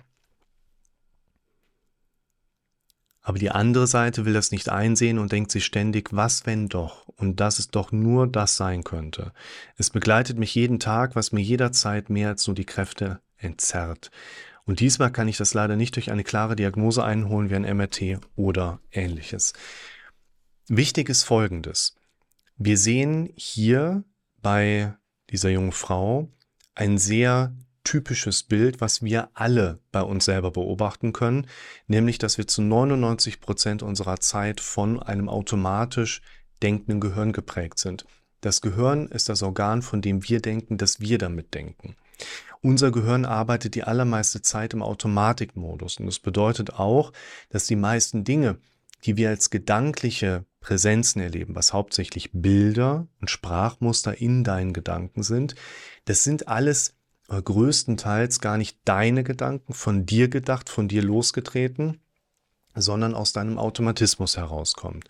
Aber 3.23 3.39
die 3.39 3.49
andere 3.49 3.87
Seite 3.87 4.25
will 4.25 4.33
das 4.33 4.51
nicht 4.51 4.69
einsehen 4.69 5.17
und 5.17 5.31
denkt 5.31 5.49
sich 5.49 5.65
ständig, 5.65 6.09
was 6.13 6.45
wenn 6.45 6.69
doch? 6.69 7.07
Und 7.17 7.39
dass 7.39 7.57
es 7.57 7.69
doch 7.69 7.91
nur 7.91 8.27
das 8.27 8.55
sein 8.55 8.83
könnte. 8.83 9.33
Es 9.77 9.89
begleitet 9.89 10.37
mich 10.37 10.53
jeden 10.53 10.79
Tag, 10.79 11.15
was 11.15 11.31
mir 11.31 11.41
jederzeit 11.41 12.11
mehr 12.11 12.29
als 12.29 12.45
nur 12.45 12.55
die 12.55 12.63
Kräfte 12.63 13.19
entzerrt. 13.37 14.11
Und 14.65 14.81
diesmal 14.81 15.11
kann 15.11 15.27
ich 15.27 15.37
das 15.37 15.53
leider 15.53 15.75
nicht 15.75 15.95
durch 15.95 16.11
eine 16.11 16.23
klare 16.23 16.55
Diagnose 16.55 17.03
einholen 17.03 17.49
wie 17.49 17.55
ein 17.55 17.77
MRT 17.77 18.19
oder 18.35 18.79
ähnliches. 18.91 19.53
Wichtig 20.67 21.07
ist 21.07 21.23
Folgendes. 21.23 21.95
Wir 22.57 22.77
sehen 22.77 23.29
hier 23.35 24.03
bei 24.41 24.93
dieser 25.29 25.49
jungen 25.49 25.71
Frau 25.71 26.29
ein 26.75 26.97
sehr 26.97 27.55
typisches 27.83 28.43
Bild, 28.43 28.81
was 28.81 29.01
wir 29.01 29.29
alle 29.33 29.79
bei 29.93 30.01
uns 30.01 30.25
selber 30.25 30.51
beobachten 30.51 31.13
können, 31.13 31.47
nämlich 31.87 32.17
dass 32.17 32.37
wir 32.37 32.45
zu 32.45 32.61
99 32.61 33.39
Prozent 33.39 33.81
unserer 33.81 34.19
Zeit 34.19 34.59
von 34.59 35.01
einem 35.01 35.29
automatisch 35.29 36.21
denkenden 36.61 36.99
Gehirn 36.99 37.31
geprägt 37.31 37.79
sind. 37.79 38.05
Das 38.41 38.61
Gehirn 38.61 39.07
ist 39.07 39.29
das 39.29 39.41
Organ, 39.41 39.81
von 39.81 40.01
dem 40.01 40.27
wir 40.27 40.41
denken, 40.41 40.77
dass 40.77 40.99
wir 40.99 41.17
damit 41.17 41.53
denken. 41.53 41.95
Unser 42.61 42.91
Gehirn 42.91 43.25
arbeitet 43.25 43.75
die 43.75 43.83
allermeiste 43.83 44.41
Zeit 44.41 44.73
im 44.73 44.81
Automatikmodus. 44.81 45.99
Und 45.99 46.07
das 46.07 46.19
bedeutet 46.19 46.73
auch, 46.73 47.13
dass 47.49 47.67
die 47.67 47.75
meisten 47.75 48.23
Dinge, 48.23 48.57
die 49.05 49.17
wir 49.17 49.29
als 49.29 49.49
gedankliche 49.49 50.45
Präsenzen 50.59 51.21
erleben, 51.21 51.55
was 51.55 51.73
hauptsächlich 51.73 52.31
Bilder 52.33 53.07
und 53.21 53.29
Sprachmuster 53.29 54.19
in 54.19 54.43
deinen 54.43 54.73
Gedanken 54.73 55.23
sind, 55.23 55.55
das 56.05 56.23
sind 56.23 56.47
alles 56.47 56.95
äh, 57.29 57.41
größtenteils 57.41 58.39
gar 58.39 58.57
nicht 58.57 58.79
deine 58.85 59.23
Gedanken, 59.23 59.73
von 59.73 60.05
dir 60.05 60.27
gedacht, 60.29 60.69
von 60.69 60.87
dir 60.87 61.03
losgetreten, 61.03 61.99
sondern 62.75 63.13
aus 63.13 63.33
deinem 63.33 63.57
Automatismus 63.57 64.37
herauskommt. 64.37 65.05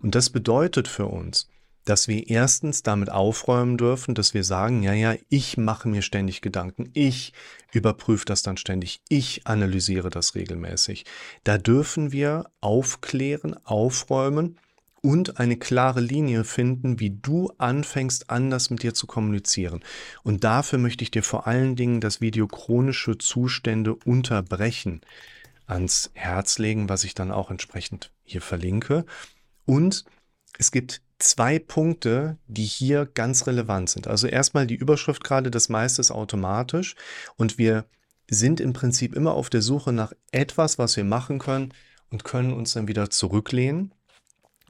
Und 0.00 0.14
das 0.14 0.30
bedeutet 0.30 0.88
für 0.88 1.06
uns, 1.06 1.48
dass 1.84 2.08
wir 2.08 2.28
erstens 2.28 2.82
damit 2.82 3.10
aufräumen 3.10 3.76
dürfen, 3.76 4.14
dass 4.14 4.34
wir 4.34 4.44
sagen, 4.44 4.82
ja, 4.82 4.92
ja, 4.92 5.14
ich 5.28 5.56
mache 5.56 5.88
mir 5.88 6.02
ständig 6.02 6.40
Gedanken, 6.40 6.90
ich 6.94 7.32
überprüfe 7.72 8.24
das 8.24 8.42
dann 8.42 8.56
ständig, 8.56 9.02
ich 9.08 9.46
analysiere 9.46 10.10
das 10.10 10.34
regelmäßig. 10.34 11.04
Da 11.44 11.58
dürfen 11.58 12.12
wir 12.12 12.50
aufklären, 12.60 13.56
aufräumen 13.64 14.58
und 15.02 15.40
eine 15.40 15.56
klare 15.56 16.00
Linie 16.00 16.44
finden, 16.44 17.00
wie 17.00 17.10
du 17.10 17.52
anfängst, 17.58 18.30
anders 18.30 18.70
mit 18.70 18.82
dir 18.84 18.94
zu 18.94 19.06
kommunizieren. 19.06 19.82
Und 20.22 20.44
dafür 20.44 20.78
möchte 20.78 21.02
ich 21.02 21.10
dir 21.10 21.24
vor 21.24 21.46
allen 21.46 21.74
Dingen 21.74 22.00
das 22.00 22.20
Video 22.20 22.46
chronische 22.46 23.18
Zustände 23.18 23.94
unterbrechen 23.94 25.00
ans 25.66 26.10
Herz 26.14 26.58
legen, 26.58 26.88
was 26.88 27.02
ich 27.04 27.14
dann 27.14 27.32
auch 27.32 27.50
entsprechend 27.50 28.12
hier 28.22 28.40
verlinke. 28.40 29.04
Und 29.64 30.04
es 30.58 30.70
gibt 30.70 31.02
zwei 31.22 31.58
Punkte, 31.58 32.38
die 32.46 32.64
hier 32.64 33.06
ganz 33.06 33.46
relevant 33.46 33.90
sind. 33.90 34.06
Also 34.06 34.26
erstmal 34.26 34.66
die 34.66 34.74
Überschrift 34.74 35.24
gerade, 35.24 35.50
das 35.50 35.68
meiste 35.68 36.00
ist 36.00 36.10
automatisch 36.10 36.96
und 37.36 37.58
wir 37.58 37.84
sind 38.30 38.60
im 38.60 38.72
Prinzip 38.72 39.14
immer 39.14 39.34
auf 39.34 39.50
der 39.50 39.62
Suche 39.62 39.92
nach 39.92 40.12
etwas, 40.30 40.78
was 40.78 40.96
wir 40.96 41.04
machen 41.04 41.38
können 41.38 41.72
und 42.10 42.24
können 42.24 42.52
uns 42.52 42.72
dann 42.72 42.88
wieder 42.88 43.10
zurücklehnen 43.10 43.92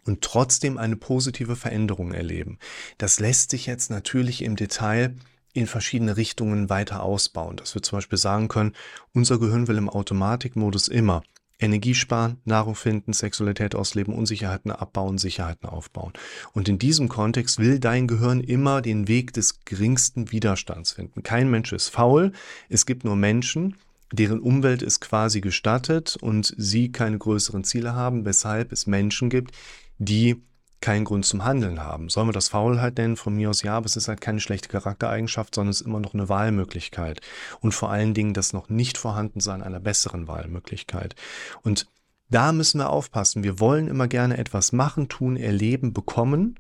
und 0.05 0.23
trotzdem 0.23 0.79
eine 0.79 0.97
positive 0.97 1.57
Veränderung 1.57 2.13
erleben. 2.13 2.59
Das 2.99 3.21
lässt 3.21 3.51
sich 3.51 3.67
jetzt 3.67 3.91
natürlich 3.91 4.43
im 4.43 4.57
Detail 4.57 5.15
in 5.53 5.67
verschiedene 5.67 6.17
Richtungen 6.17 6.71
weiter 6.71 7.03
ausbauen. 7.03 7.57
Dass 7.57 7.75
wir 7.75 7.83
zum 7.83 7.99
Beispiel 7.99 8.19
sagen 8.19 8.49
können, 8.49 8.75
unser 9.13 9.39
Gehirn 9.39 9.69
will 9.69 9.77
im 9.77 9.89
Automatikmodus 9.89 10.89
immer 10.89 11.23
Energie 11.63 11.95
sparen, 11.95 12.39
Nahrung 12.45 12.75
finden, 12.75 13.13
Sexualität 13.13 13.75
ausleben, 13.75 14.15
Unsicherheiten 14.15 14.71
abbauen, 14.71 15.19
Sicherheiten 15.19 15.69
aufbauen. 15.69 16.13
Und 16.53 16.69
in 16.69 16.79
diesem 16.79 17.09
Kontext 17.09 17.59
will 17.59 17.79
dein 17.79 18.07
Gehirn 18.07 18.41
immer 18.41 18.83
den 18.83 19.09
Weg 19.09 19.33
des 19.33 19.65
geringsten 19.65 20.33
Widerstands 20.33 20.93
finden. 20.93 21.23
Kein 21.23 21.51
Mensch 21.51 21.73
ist 21.73 21.89
faul. 21.89 22.33
Es 22.69 22.87
gibt 22.87 23.05
nur 23.05 23.17
Menschen, 23.17 23.77
deren 24.13 24.41
Umwelt 24.41 24.83
ist 24.83 25.01
quasi 25.01 25.41
gestattet 25.41 26.17
und 26.21 26.55
sie 26.57 26.93
keine 26.93 27.19
größeren 27.19 27.65
Ziele 27.65 27.95
haben, 27.95 28.25
weshalb 28.25 28.73
es 28.73 28.87
Menschen 28.87 29.31
gibt, 29.31 29.53
die 29.99 30.43
keinen 30.83 31.05
Grund 31.05 31.25
zum 31.25 31.45
Handeln 31.45 31.81
haben. 31.81 32.11
Sollen 32.11 32.29
wir 32.29 32.33
das 32.33 32.49
Faulheit 32.49 32.99
nennen? 32.99 33.17
Von 33.17 33.35
mir 33.35 33.49
aus 33.49 33.63
ja, 33.63 33.77
aber 33.77 33.87
es 33.87 33.97
ist 33.97 34.09
halt 34.09 34.21
keine 34.21 34.41
schlechte 34.41 34.69
Charaktereigenschaft, 34.69 35.55
sondern 35.55 35.71
es 35.71 35.81
ist 35.81 35.87
immer 35.87 36.01
noch 36.01 36.13
eine 36.13 36.29
Wahlmöglichkeit. 36.29 37.23
Und 37.61 37.73
vor 37.73 37.91
allen 37.91 38.13
Dingen 38.13 38.35
das 38.35 38.53
noch 38.53 38.69
nicht 38.69 38.99
Vorhandensein 38.99 39.63
einer 39.63 39.81
besseren 39.81 40.29
Wahlmöglichkeit. 40.29 41.15
Und 41.63 41.87
da 42.29 42.53
müssen 42.53 42.79
wir 42.79 42.91
aufpassen. 42.91 43.45
Wir 43.45 43.61
wollen 43.61 43.89
immer 43.89 44.09
gerne 44.09 44.37
etwas 44.37 44.73
machen, 44.73 45.09
tun, 45.09 45.37
erleben, 45.37 45.93
bekommen, 45.93 46.59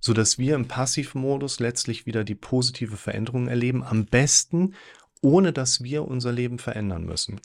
so 0.00 0.12
dass 0.12 0.38
wir 0.38 0.54
im 0.54 0.68
Passivmodus 0.68 1.60
letztlich 1.60 2.06
wieder 2.06 2.24
die 2.24 2.34
positive 2.34 2.96
Veränderung 2.96 3.48
erleben. 3.48 3.82
Am 3.82 4.06
besten, 4.06 4.74
ohne 5.20 5.52
dass 5.52 5.82
wir 5.82 6.06
unser 6.06 6.32
Leben 6.32 6.58
verändern 6.58 7.04
müssen. 7.04 7.40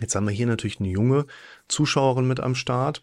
Jetzt 0.00 0.14
haben 0.14 0.26
wir 0.26 0.34
hier 0.34 0.46
natürlich 0.46 0.80
eine 0.80 0.88
junge 0.88 1.26
Zuschauerin 1.68 2.26
mit 2.26 2.40
am 2.40 2.54
Start 2.54 3.02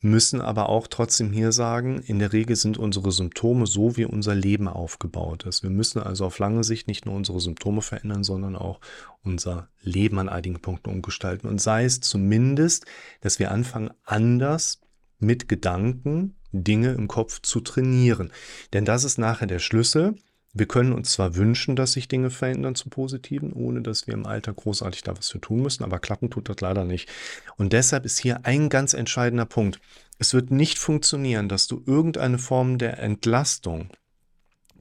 müssen 0.00 0.40
aber 0.40 0.68
auch 0.68 0.86
trotzdem 0.86 1.32
hier 1.32 1.50
sagen, 1.50 2.00
in 2.00 2.18
der 2.18 2.32
Regel 2.32 2.54
sind 2.54 2.78
unsere 2.78 3.10
Symptome 3.10 3.66
so, 3.66 3.96
wie 3.96 4.04
unser 4.04 4.34
Leben 4.34 4.68
aufgebaut 4.68 5.44
ist. 5.44 5.62
Wir 5.62 5.70
müssen 5.70 6.00
also 6.00 6.26
auf 6.26 6.38
lange 6.38 6.62
Sicht 6.62 6.86
nicht 6.86 7.04
nur 7.04 7.16
unsere 7.16 7.40
Symptome 7.40 7.82
verändern, 7.82 8.22
sondern 8.22 8.54
auch 8.54 8.80
unser 9.24 9.68
Leben 9.82 10.18
an 10.18 10.28
einigen 10.28 10.60
Punkten 10.60 10.90
umgestalten. 10.90 11.48
Und 11.48 11.60
sei 11.60 11.84
es 11.84 12.00
zumindest, 12.00 12.86
dass 13.20 13.38
wir 13.38 13.50
anfangen, 13.50 13.90
anders 14.04 14.80
mit 15.18 15.48
Gedanken 15.48 16.36
Dinge 16.52 16.92
im 16.92 17.08
Kopf 17.08 17.42
zu 17.42 17.60
trainieren. 17.60 18.32
Denn 18.72 18.84
das 18.84 19.04
ist 19.04 19.18
nachher 19.18 19.46
der 19.46 19.58
Schlüssel. 19.58 20.14
Wir 20.54 20.66
können 20.66 20.92
uns 20.92 21.12
zwar 21.12 21.36
wünschen, 21.36 21.76
dass 21.76 21.92
sich 21.92 22.08
Dinge 22.08 22.30
verändern 22.30 22.74
zu 22.74 22.88
Positiven, 22.88 23.52
ohne 23.52 23.82
dass 23.82 24.06
wir 24.06 24.14
im 24.14 24.26
Alter 24.26 24.52
großartig 24.52 25.02
da 25.02 25.16
was 25.16 25.28
für 25.28 25.40
tun 25.40 25.62
müssen, 25.62 25.84
aber 25.84 25.98
klappen 25.98 26.30
tut 26.30 26.48
das 26.48 26.60
leider 26.60 26.84
nicht. 26.84 27.08
Und 27.56 27.72
deshalb 27.72 28.04
ist 28.04 28.18
hier 28.18 28.44
ein 28.44 28.68
ganz 28.68 28.94
entscheidender 28.94 29.44
Punkt. 29.44 29.80
Es 30.18 30.34
wird 30.34 30.50
nicht 30.50 30.78
funktionieren, 30.78 31.48
dass 31.48 31.66
du 31.66 31.82
irgendeine 31.86 32.38
Form 32.38 32.78
der 32.78 32.98
Entlastung 32.98 33.90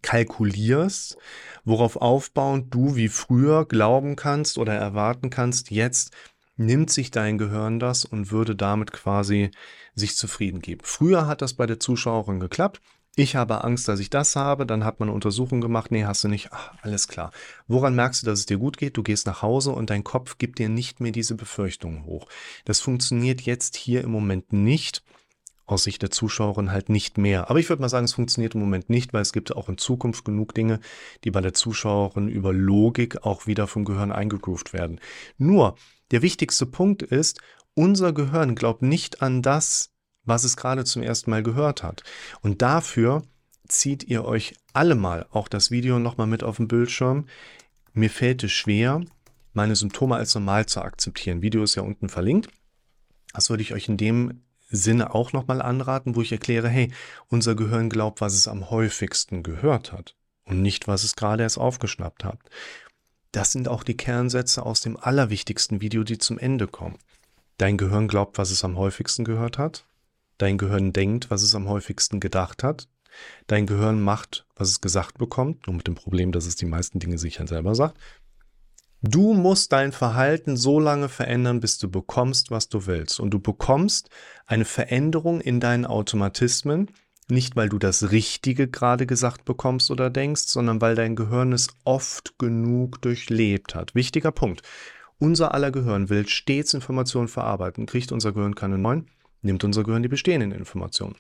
kalkulierst, 0.01 1.17
worauf 1.65 1.97
aufbauend 1.97 2.74
du 2.74 2.95
wie 2.95 3.09
früher 3.09 3.65
glauben 3.65 4.15
kannst 4.15 4.57
oder 4.57 4.74
erwarten 4.74 5.29
kannst, 5.29 5.69
jetzt 5.69 6.15
nimmt 6.55 6.89
sich 6.89 7.12
dein 7.12 7.38
Gehirn 7.38 7.79
das 7.79 8.05
und 8.05 8.31
würde 8.31 8.55
damit 8.55 8.91
quasi 8.91 9.51
sich 9.95 10.15
zufrieden 10.15 10.59
geben. 10.59 10.81
Früher 10.83 11.27
hat 11.27 11.41
das 11.41 11.53
bei 11.53 11.65
der 11.65 11.79
Zuschauerin 11.79 12.39
geklappt. 12.39 12.81
Ich 13.19 13.36
habe 13.36 13.63
Angst, 13.63 13.88
dass 13.88 14.00
ich 14.00 14.12
das 14.12 14.36
habe. 14.36 14.67
Dann 14.67 14.86
hat 14.86 15.00
man 15.00 15.09
eine 15.09 15.15
Untersuchung 15.15 15.59
gemacht. 15.59 15.89
Nee, 15.89 16.05
hast 16.05 16.24
du 16.24 16.27
nicht. 16.27 16.50
Ach, 16.51 16.71
alles 16.83 17.07
klar. 17.07 17.31
Woran 17.67 17.95
merkst 17.95 18.21
du, 18.21 18.27
dass 18.27 18.38
es 18.38 18.45
dir 18.45 18.59
gut 18.59 18.77
geht? 18.77 18.95
Du 18.95 19.01
gehst 19.01 19.25
nach 19.25 19.41
Hause 19.41 19.71
und 19.71 19.89
dein 19.89 20.03
Kopf 20.03 20.38
gibt 20.38 20.59
dir 20.59 20.69
nicht 20.69 21.00
mehr 21.00 21.12
diese 21.12 21.33
Befürchtungen 21.33 22.05
hoch. 22.05 22.27
Das 22.65 22.79
funktioniert 22.79 23.41
jetzt 23.41 23.75
hier 23.75 24.03
im 24.03 24.12
Moment 24.12 24.53
nicht. 24.53 25.03
Aus 25.65 25.83
Sicht 25.83 26.03
der 26.03 26.12
Zuschauerin 26.12 26.71
halt 26.71 26.89
nicht 26.89 27.17
mehr. 27.17 27.50
Aber 27.50 27.57
ich 27.57 27.69
würde 27.69 27.81
mal 27.81 27.89
sagen, 27.89 28.05
es 28.05 28.13
funktioniert 28.13 28.53
im 28.53 28.62
Moment 28.62 28.88
nicht, 28.88 29.13
weil 29.13 29.24
es 29.24 29.33
gibt 29.33 29.55
auch 29.55 29.67
in 29.67 29.79
Zukunft 29.79 30.24
genug 30.24 30.53
Dinge, 30.53 30.79
die 31.24 31.31
bei 31.31 31.41
der 31.41 31.55
Zuschauerin 31.55 32.27
über 32.27 32.53
Logik 32.53 33.25
auch 33.25 33.47
wieder 33.47 33.65
vom 33.65 33.83
Gehirn 33.83 34.12
eingegroovt 34.12 34.74
werden. 34.74 35.00
Nur, 35.39 35.75
der 36.12 36.21
wichtigste 36.21 36.67
Punkt 36.67 37.01
ist, 37.01 37.41
unser 37.74 38.13
Gehirn 38.13 38.53
glaubt 38.53 38.83
nicht 38.83 39.24
an 39.24 39.41
das, 39.41 39.89
was 40.27 40.43
es 40.43 40.57
gerade 40.57 40.86
zum 40.86 41.01
ersten 41.01 41.31
Mal 41.31 41.41
gehört 41.41 41.81
hat. 41.81 42.03
Und 42.41 42.62
dafür 42.62 43.24
zieht 43.67 44.03
ihr 44.03 44.25
euch 44.25 44.53
alle 44.74 44.96
mal 44.96 45.25
auch 45.31 45.48
das 45.48 45.72
Video 45.72 45.98
nochmal 46.00 46.27
mit 46.27 46.43
auf 46.43 46.57
den 46.57 46.67
Bildschirm. 46.67 47.25
Mir 47.93 48.10
fällt 48.10 48.43
es 48.43 48.51
schwer, 48.51 49.01
meine 49.53 49.75
Symptome 49.75 50.15
als 50.15 50.36
normal 50.36 50.67
zu 50.67 50.81
akzeptieren. 50.81 51.41
Video 51.41 51.63
ist 51.63 51.75
ja 51.75 51.81
unten 51.81 52.10
verlinkt. 52.10 52.50
Das 53.34 53.50
würde 53.50 53.63
ich 53.63 53.74
euch 53.74 53.88
in 53.89 53.98
dem 53.98 54.41
Sinne 54.69 55.15
auch 55.15 55.34
nochmal 55.34 55.62
anraten, 55.62 56.15
wo 56.15 56.22
ich 56.22 56.31
erkläre, 56.31 56.69
hey, 56.69 56.91
unser 57.27 57.55
Gehirn 57.55 57.89
glaubt, 57.89 58.22
was 58.22 58.34
es 58.34 58.48
am 58.48 58.69
häufigsten 58.69 59.41
gehört 59.41 59.93
hat 59.93 60.15
und 60.43 60.62
nicht, 60.62 60.88
was 60.88 61.03
es 61.03 61.15
gerade 61.15 61.43
erst 61.43 61.57
aufgeschnappt 61.57 62.24
hat. 62.24 62.39
das 63.31 63.51
sind 63.51 63.67
auch 63.67 63.84
die 63.84 63.98
Kernsätze 63.98 64.65
aus 64.65 64.81
dem 64.81 64.98
allerwichtigsten 64.98 65.79
Video, 65.81 66.03
die 66.03 66.17
zum 66.17 66.39
Ende 66.39 66.67
kommen. 66.67 66.98
Dein 67.57 67.77
Gehirn 67.77 68.07
glaubt, 68.07 68.38
was 68.38 68.51
es 68.51 68.63
am 68.63 68.77
häufigsten 68.77 69.25
gehört 69.25 69.57
hat. 69.57 69.86
Dein 70.38 70.58
Gehirn 70.58 70.94
denkt, 70.94 71.29
was 71.29 71.41
es 71.41 71.56
am 71.56 71.67
häufigsten 71.67 72.20
gedacht 72.20 72.63
hat. 72.63 72.88
Dein 73.48 73.65
Gehirn 73.65 74.01
macht, 74.01 74.46
was 74.56 74.70
es 74.70 74.82
gesagt 74.82 75.17
bekommt, 75.17 75.67
nur 75.67 75.75
mit 75.75 75.88
dem 75.88 75.96
Problem, 75.96 76.32
dass 76.32 76.46
es 76.46 76.56
die 76.56 76.65
meisten 76.65 77.00
Dinge 77.00 77.17
sich 77.17 77.39
halt 77.39 77.50
selber 77.50 77.74
sagt. 77.74 77.98
Du 79.01 79.34
musst 79.34 79.72
dein 79.74 79.91
Verhalten 79.91 80.58
so 80.58 80.79
lange 80.79 81.08
verändern, 81.08 81.60
bis 81.60 81.77
du 81.77 81.89
bekommst, 81.89 82.50
was 82.50 82.67
du 82.67 82.88
willst. 82.88 83.20
Und 83.20 83.32
du 83.32 83.39
bekommst 83.39 84.10
eine 84.48 84.65
Veränderung 84.65 85.39
in 85.39 85.60
deinen 85.60 85.86
Automatismen, 85.86 86.89
nicht 87.29 87.56
weil 87.56 87.70
du 87.70 87.77
das 87.77 88.12
Richtige 88.12 88.67
gerade 88.67 89.06
gesagt 89.06 89.46
bekommst 89.46 89.91
oder 89.91 90.10
denkst, 90.10 90.44
sondern 90.44 90.82
weil 90.82 90.96
dein 90.96 91.15
Gehirn 91.15 91.53
es 91.53 91.67
oft 91.84 92.39
genug 92.39 93.01
durchlebt 93.01 93.75
hat. 93.75 93.94
Wichtiger 93.94 94.32
Punkt. 94.32 94.62
Unser 95.20 95.53
aller 95.53 95.72
Gehirn 95.72 96.10
will 96.10 96.27
stets 96.27 96.74
Informationen 96.74 97.27
verarbeiten. 97.27 97.86
Kriegt 97.86 98.12
unser 98.12 98.32
Gehirn 98.32 98.56
keine 98.56 98.77
neuen, 98.77 99.08
nimmt 99.41 99.63
unser 99.63 99.84
Gehirn 99.84 100.03
die 100.03 100.10
bestehenden 100.10 100.51
Informationen. 100.51 101.15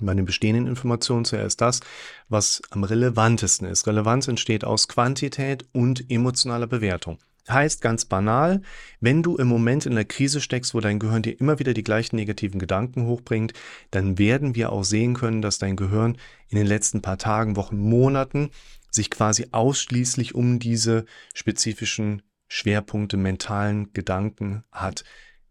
Bei 0.00 0.14
den 0.14 0.24
bestehenden 0.24 0.66
Informationen 0.66 1.24
zuerst 1.24 1.60
das, 1.60 1.80
was 2.28 2.60
am 2.70 2.82
relevantesten 2.82 3.68
ist. 3.68 3.86
Relevanz 3.86 4.26
entsteht 4.26 4.64
aus 4.64 4.88
Quantität 4.88 5.66
und 5.72 6.10
emotionaler 6.10 6.66
Bewertung. 6.66 7.18
Heißt 7.48 7.82
ganz 7.82 8.06
banal, 8.06 8.62
wenn 9.00 9.22
du 9.22 9.36
im 9.36 9.46
Moment 9.46 9.84
in 9.84 9.94
der 9.94 10.06
Krise 10.06 10.40
steckst, 10.40 10.74
wo 10.74 10.80
dein 10.80 10.98
Gehirn 10.98 11.22
dir 11.22 11.38
immer 11.38 11.58
wieder 11.58 11.74
die 11.74 11.82
gleichen 11.82 12.16
negativen 12.16 12.58
Gedanken 12.58 13.06
hochbringt, 13.06 13.52
dann 13.90 14.18
werden 14.18 14.54
wir 14.54 14.72
auch 14.72 14.82
sehen 14.82 15.14
können, 15.14 15.42
dass 15.42 15.58
dein 15.58 15.76
Gehirn 15.76 16.16
in 16.48 16.56
den 16.56 16.66
letzten 16.66 17.02
paar 17.02 17.18
Tagen, 17.18 17.56
Wochen, 17.56 17.76
Monaten 17.76 18.50
sich 18.90 19.10
quasi 19.10 19.48
ausschließlich 19.52 20.34
um 20.34 20.58
diese 20.58 21.04
spezifischen 21.34 22.22
Schwerpunkte 22.48 23.16
mentalen 23.16 23.92
Gedanken 23.92 24.64
hat 24.72 25.04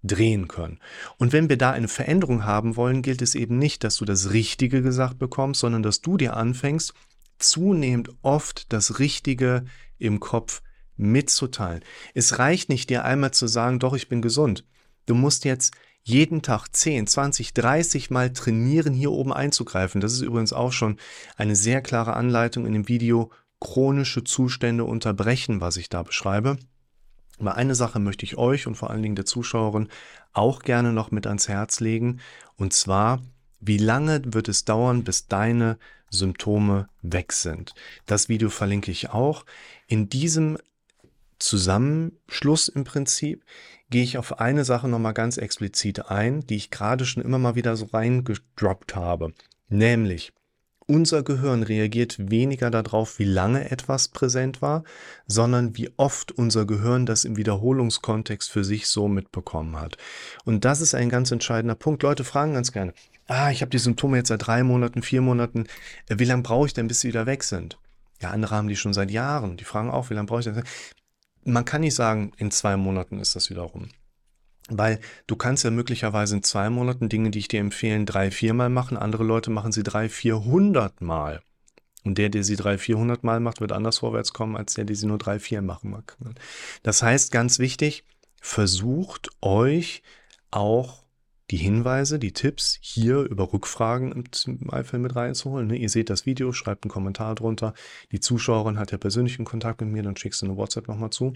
drehen 0.04 0.48
können. 0.48 0.80
Und 1.18 1.34
wenn 1.34 1.50
wir 1.50 1.58
da 1.58 1.72
eine 1.72 1.88
Veränderung 1.88 2.46
haben 2.46 2.76
wollen, 2.76 3.02
gilt 3.02 3.22
es 3.22 3.36
eben 3.36 3.58
nicht, 3.58 3.84
dass 3.84 3.96
du 3.98 4.06
das 4.06 4.32
Richtige 4.32 4.82
gesagt 4.82 5.18
bekommst, 5.18 5.62
sondern 5.62 5.82
dass 5.82 6.02
du 6.02 6.18
dir 6.18 6.36
anfängst, 6.36 6.94
zunehmend 7.40 8.10
oft 8.22 8.72
das 8.72 9.00
Richtige 9.00 9.66
im 9.98 10.20
Kopf 10.20 10.62
mitzuteilen. 10.98 11.84
Es 12.14 12.38
reicht 12.38 12.70
nicht, 12.70 12.90
dir 12.90 13.06
einmal 13.06 13.32
zu 13.32 13.48
sagen, 13.48 13.80
doch, 13.80 13.94
ich 13.94 14.10
bin 14.10 14.22
gesund. 14.22 14.66
Du 15.06 15.16
musst 15.16 15.46
jetzt 15.46 15.74
jeden 16.04 16.42
Tag 16.42 16.68
10, 16.70 17.08
20, 17.08 17.54
30 17.54 18.10
Mal 18.10 18.34
trainieren, 18.34 18.94
hier 18.94 19.12
oben 19.12 19.34
einzugreifen. 19.34 20.02
Das 20.02 20.14
ist 20.14 20.22
übrigens 20.22 20.54
auch 20.54 20.74
schon 20.74 20.98
eine 21.38 21.56
sehr 21.56 21.82
klare 21.82 22.14
Anleitung 22.14 22.66
in 22.66 22.74
dem 22.74 22.88
Video 22.90 23.32
chronische 23.62 24.26
Zustände 24.26 24.84
unterbrechen, 24.84 25.62
was 25.62 25.78
ich 25.78 25.88
da 25.88 26.04
beschreibe. 26.04 26.58
Aber 27.40 27.56
eine 27.56 27.76
Sache 27.76 28.00
möchte 28.00 28.26
ich 28.26 28.38
euch 28.38 28.68
und 28.68 28.76
vor 28.76 28.90
allen 28.90 29.04
Dingen 29.04 29.16
der 29.16 29.26
Zuschauerin 29.26 29.90
auch 30.34 30.62
gerne 30.62 30.94
noch 30.94 31.12
mit 31.12 31.28
ans 31.28 31.48
Herz 31.48 31.80
legen. 31.80 32.20
Und 32.58 32.74
zwar, 32.74 33.22
wie 33.60 33.78
lange 33.78 34.22
wird 34.26 34.50
es 34.50 34.66
dauern, 34.66 35.04
bis 35.04 35.28
deine 35.28 35.78
Symptome 36.10 36.90
weg 37.02 37.34
sind? 37.34 37.74
Das 38.06 38.30
Video 38.30 38.50
verlinke 38.50 38.92
ich 38.92 39.10
auch. 39.10 39.46
In 39.88 40.10
diesem 40.10 40.58
Zusammenschluss 41.40 42.68
im 42.68 42.84
Prinzip 42.84 43.44
gehe 43.90 44.04
ich 44.04 44.18
auf 44.18 44.40
eine 44.40 44.64
Sache 44.64 44.88
nochmal 44.88 45.14
ganz 45.14 45.38
explizit 45.38 46.10
ein, 46.10 46.46
die 46.48 46.56
ich 46.56 46.72
gerade 46.72 47.06
schon 47.06 47.24
immer 47.24 47.40
mal 47.40 47.56
wieder 47.56 47.76
so 47.76 47.86
reingedroppt 47.86 48.96
habe. 48.96 49.34
Nämlich, 49.70 50.34
unser 50.88 51.24
Gehirn 51.24 51.64
reagiert 51.64 52.16
weniger 52.30 52.72
darauf, 52.72 53.20
wie 53.20 53.26
lange 53.26 53.72
etwas 53.72 54.08
präsent 54.08 54.62
war, 54.62 54.84
sondern 55.28 55.78
wie 55.78 55.90
oft 55.98 56.32
unser 56.32 56.66
Gehirn 56.66 57.06
das 57.06 57.26
im 57.26 57.38
Wiederholungskontext 57.38 58.52
für 58.52 58.64
sich 58.64 58.88
so 58.88 59.08
mitbekommen 59.08 59.80
hat. 59.80 59.98
Und 60.46 60.66
das 60.66 60.82
ist 60.82 60.96
ein 60.96 61.10
ganz 61.10 61.32
entscheidender 61.32 61.76
Punkt. 61.76 62.04
Leute 62.04 62.24
fragen 62.24 62.54
ganz 62.54 62.72
gerne, 62.72 62.94
ah, 63.28 63.52
ich 63.52 63.62
habe 63.62 63.72
die 63.72 63.80
Symptome 63.80 64.18
jetzt 64.18 64.30
seit 64.30 64.46
drei 64.46 64.64
Monaten, 64.64 65.02
vier 65.02 65.22
Monaten, 65.22 65.66
äh, 66.10 66.20
wie 66.20 66.26
lange 66.26 66.44
brauche 66.44 66.68
ich 66.68 66.74
denn, 66.74 66.88
bis 66.88 67.02
sie 67.02 67.08
wieder 67.08 67.26
weg 67.26 67.44
sind? 67.44 67.78
Ja, 68.22 68.32
andere 68.32 68.56
haben 68.56 68.68
die 68.68 68.76
schon 68.76 68.94
seit 68.94 69.12
Jahren. 69.12 69.58
Die 69.58 69.64
fragen 69.64 69.90
auch, 69.90 70.10
wie 70.10 70.14
lange 70.14 70.28
brauche 70.28 70.40
ich 70.40 70.46
denn? 70.46 70.64
Man 71.44 71.66
kann 71.66 71.82
nicht 71.82 71.96
sagen, 71.96 72.32
in 72.38 72.52
zwei 72.52 72.78
Monaten 72.78 73.20
ist 73.20 73.36
das 73.36 73.50
wieder 73.50 73.64
rum. 73.64 73.90
Weil 74.70 75.00
du 75.28 75.36
kannst 75.36 75.64
ja 75.64 75.72
möglicherweise 75.72 76.38
in 76.38 76.44
zwei 76.44 76.70
Monaten 76.70 77.10
Dinge, 77.10 77.32
die 77.32 77.40
ich 77.40 77.48
dir 77.48 77.60
empfehlen, 77.60 78.06
drei, 78.06 78.32
viermal 78.32 78.70
machen. 78.70 78.98
Andere 78.98 79.24
Leute 79.24 79.52
machen 79.52 79.72
sie 79.72 79.84
drei, 79.84 80.08
vierhundert 80.10 81.02
Mal. 81.02 81.42
Und 82.06 82.18
der, 82.18 82.30
der 82.30 82.44
sie 82.44 82.56
drei, 82.56 82.78
vierhundert 82.78 83.24
Mal 83.24 83.40
macht, 83.40 83.62
wird 83.62 83.72
anders 83.72 84.00
vorwärts 84.00 84.34
kommen, 84.34 84.56
als 84.56 84.74
der, 84.74 84.86
der 84.86 84.96
sie 84.96 85.06
nur 85.06 85.18
drei, 85.18 85.40
vier 85.40 85.62
machen 85.62 85.92
mag. 85.92 86.18
Das 86.82 87.02
heißt, 87.02 87.32
ganz 87.32 87.60
wichtig, 87.60 88.04
versucht 88.42 89.30
euch 89.42 90.04
auch 90.52 91.04
die 91.52 91.58
Hinweise, 91.58 92.20
die 92.20 92.34
Tipps 92.34 92.78
hier 92.82 93.20
über 93.20 93.52
Rückfragen 93.54 94.12
im 94.12 94.32
Zweifel 94.32 95.00
mit 95.00 95.16
reinzuholen. 95.16 95.68
Ne? 95.68 95.78
Ihr 95.78 95.90
seht 95.90 96.10
das 96.10 96.26
Video, 96.26 96.52
schreibt 96.52 96.84
einen 96.84 96.92
Kommentar 96.92 97.36
drunter. 97.36 97.74
Die 98.12 98.20
Zuschauerin 98.20 98.80
hat 98.80 98.92
ja 98.92 98.98
persönlichen 98.98 99.46
Kontakt 99.46 99.82
mit 99.82 99.92
mir, 99.92 100.04
dann 100.04 100.18
schickst 100.18 100.42
du 100.42 100.46
eine 100.46 100.58
WhatsApp 100.58 100.88
nochmal 100.88 101.12
zu. 101.12 101.34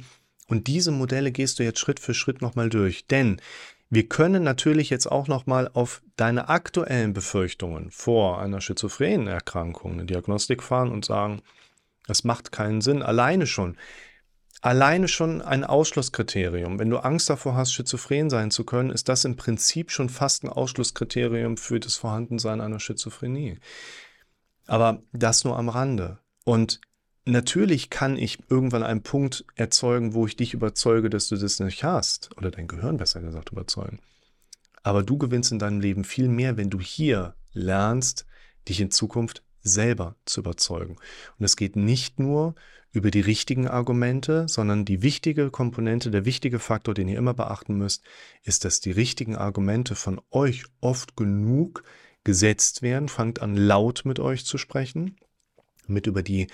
Und 0.48 0.68
diese 0.68 0.92
Modelle 0.92 1.32
gehst 1.32 1.60
du 1.60 1.64
jetzt 1.64 1.80
Schritt 1.80 2.00
für 2.00 2.14
Schritt 2.14 2.42
nochmal 2.42 2.70
durch. 2.70 3.06
Denn 3.08 3.42
wir 3.90 4.08
können 4.10 4.44
natürlich 4.44 4.90
jetzt 4.90 5.10
auch 5.10 5.28
nochmal 5.28 5.70
auf 5.74 6.02
deine 6.16 6.50
aktuellen 6.50 7.14
Befürchtungen 7.14 7.90
vor 7.92 8.42
einer 8.42 8.60
schizophrenen 8.60 9.28
Erkrankung 9.28 9.94
eine 9.94 10.06
Diagnostik 10.06 10.62
fahren 10.62 10.92
und 10.92 11.06
sagen, 11.06 11.42
das 12.06 12.24
macht 12.24 12.52
keinen 12.52 12.82
Sinn. 12.82 13.02
Alleine 13.02 13.48
schon. 13.48 13.78
Alleine 14.62 15.08
schon 15.08 15.42
ein 15.42 15.64
Ausschlusskriterium. 15.64 16.80
Wenn 16.80 16.90
du 16.90 16.98
Angst 16.98 17.30
davor 17.30 17.56
hast, 17.56 17.74
schizophren 17.74 18.30
sein 18.30 18.50
zu 18.50 18.64
können, 18.64 18.90
ist 18.90 19.08
das 19.08 19.24
im 19.24 19.36
Prinzip 19.36 19.92
schon 19.92 20.10
fast 20.10 20.44
ein 20.44 20.50
Ausschlusskriterium 20.50 21.58
für 21.58 21.80
das 21.80 21.96
Vorhandensein 21.96 22.60
einer 22.60 22.80
Schizophrenie. 22.80 23.60
Aber 24.66 25.04
das 25.14 25.44
nur 25.44 25.58
am 25.58 25.70
Rande. 25.70 26.20
Und 26.44 26.82
Natürlich 27.28 27.90
kann 27.90 28.16
ich 28.16 28.40
irgendwann 28.48 28.84
einen 28.84 29.04
Punkt 29.04 29.44
erzeugen, 29.56 30.14
wo 30.14 30.26
ich 30.26 30.38
dich 30.38 30.54
überzeuge, 30.54 31.10
dass 31.10 31.28
du 31.28 31.36
das 31.36 31.60
nicht 31.60 31.84
hast. 31.84 32.30
Oder 32.38 32.52
dein 32.52 32.68
Gehirn 32.68 32.96
besser 32.96 33.20
gesagt 33.20 33.52
überzeugen. 33.52 34.00
Aber 34.82 35.04
du 35.04 35.18
gewinnst 35.18 35.52
in 35.52 35.60
deinem 35.60 35.82
Leben 35.82 36.06
viel 36.06 36.30
mehr, 36.30 36.56
wenn 36.56 36.70
du 36.70 36.80
hier 36.80 37.36
lernst, 37.52 38.26
dich 38.70 38.80
in 38.80 38.92
Zukunft 38.92 39.44
selber 39.62 40.16
zu 40.24 40.40
überzeugen. 40.40 40.96
Und 41.38 41.44
es 41.44 41.58
geht 41.58 41.76
nicht 41.76 42.18
nur 42.18 42.56
über 42.94 43.12
die 43.12 43.20
richtigen 43.20 43.68
Argumente, 43.68 44.48
sondern 44.48 44.86
die 44.86 45.02
wichtige 45.02 45.52
Komponente, 45.52 46.12
der 46.12 46.24
wichtige 46.24 46.60
Faktor, 46.60 46.94
den 46.94 47.10
ihr 47.10 47.18
immer 47.18 47.34
beachten 47.34 47.76
müsst, 47.76 48.06
ist, 48.44 48.64
dass 48.64 48.80
die 48.80 48.92
richtigen 48.92 49.36
Argumente 49.36 49.96
von 49.96 50.22
euch 50.32 50.64
oft 50.80 51.18
genug 51.18 51.84
gesetzt 52.24 52.82
werden. 52.82 53.10
Fangt 53.10 53.42
an, 53.42 53.58
laut 53.58 54.04
mit 54.06 54.22
euch 54.22 54.46
zu 54.46 54.58
sprechen, 54.58 55.18
mit 55.88 56.08
über 56.08 56.24
die 56.24 56.48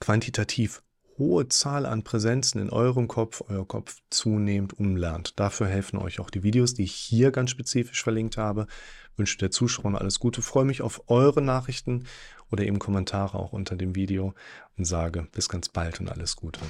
quantitativ 0.00 0.82
hohe 1.18 1.48
Zahl 1.48 1.84
an 1.86 2.02
Präsenzen 2.02 2.60
in 2.60 2.70
eurem 2.70 3.06
Kopf, 3.06 3.42
euer 3.48 3.68
Kopf 3.68 3.98
zunehmend 4.08 4.78
umlernt. 4.78 5.38
Dafür 5.38 5.66
helfen 5.68 5.98
euch 5.98 6.18
auch 6.18 6.30
die 6.30 6.42
Videos, 6.42 6.74
die 6.74 6.84
ich 6.84 6.94
hier 6.94 7.30
ganz 7.30 7.50
spezifisch 7.50 8.02
verlinkt 8.02 8.38
habe. 8.38 8.66
Ich 9.12 9.18
wünsche 9.18 9.38
der 9.38 9.50
Zuschauer 9.50 10.00
alles 10.00 10.18
Gute, 10.18 10.40
freue 10.40 10.64
mich 10.64 10.80
auf 10.80 11.02
eure 11.08 11.42
Nachrichten 11.42 12.06
oder 12.50 12.64
eben 12.64 12.78
Kommentare 12.78 13.38
auch 13.38 13.52
unter 13.52 13.76
dem 13.76 13.94
Video 13.94 14.34
und 14.78 14.86
sage 14.86 15.28
bis 15.32 15.48
ganz 15.48 15.68
bald 15.68 16.00
und 16.00 16.10
alles 16.10 16.36
Gute. 16.36 16.60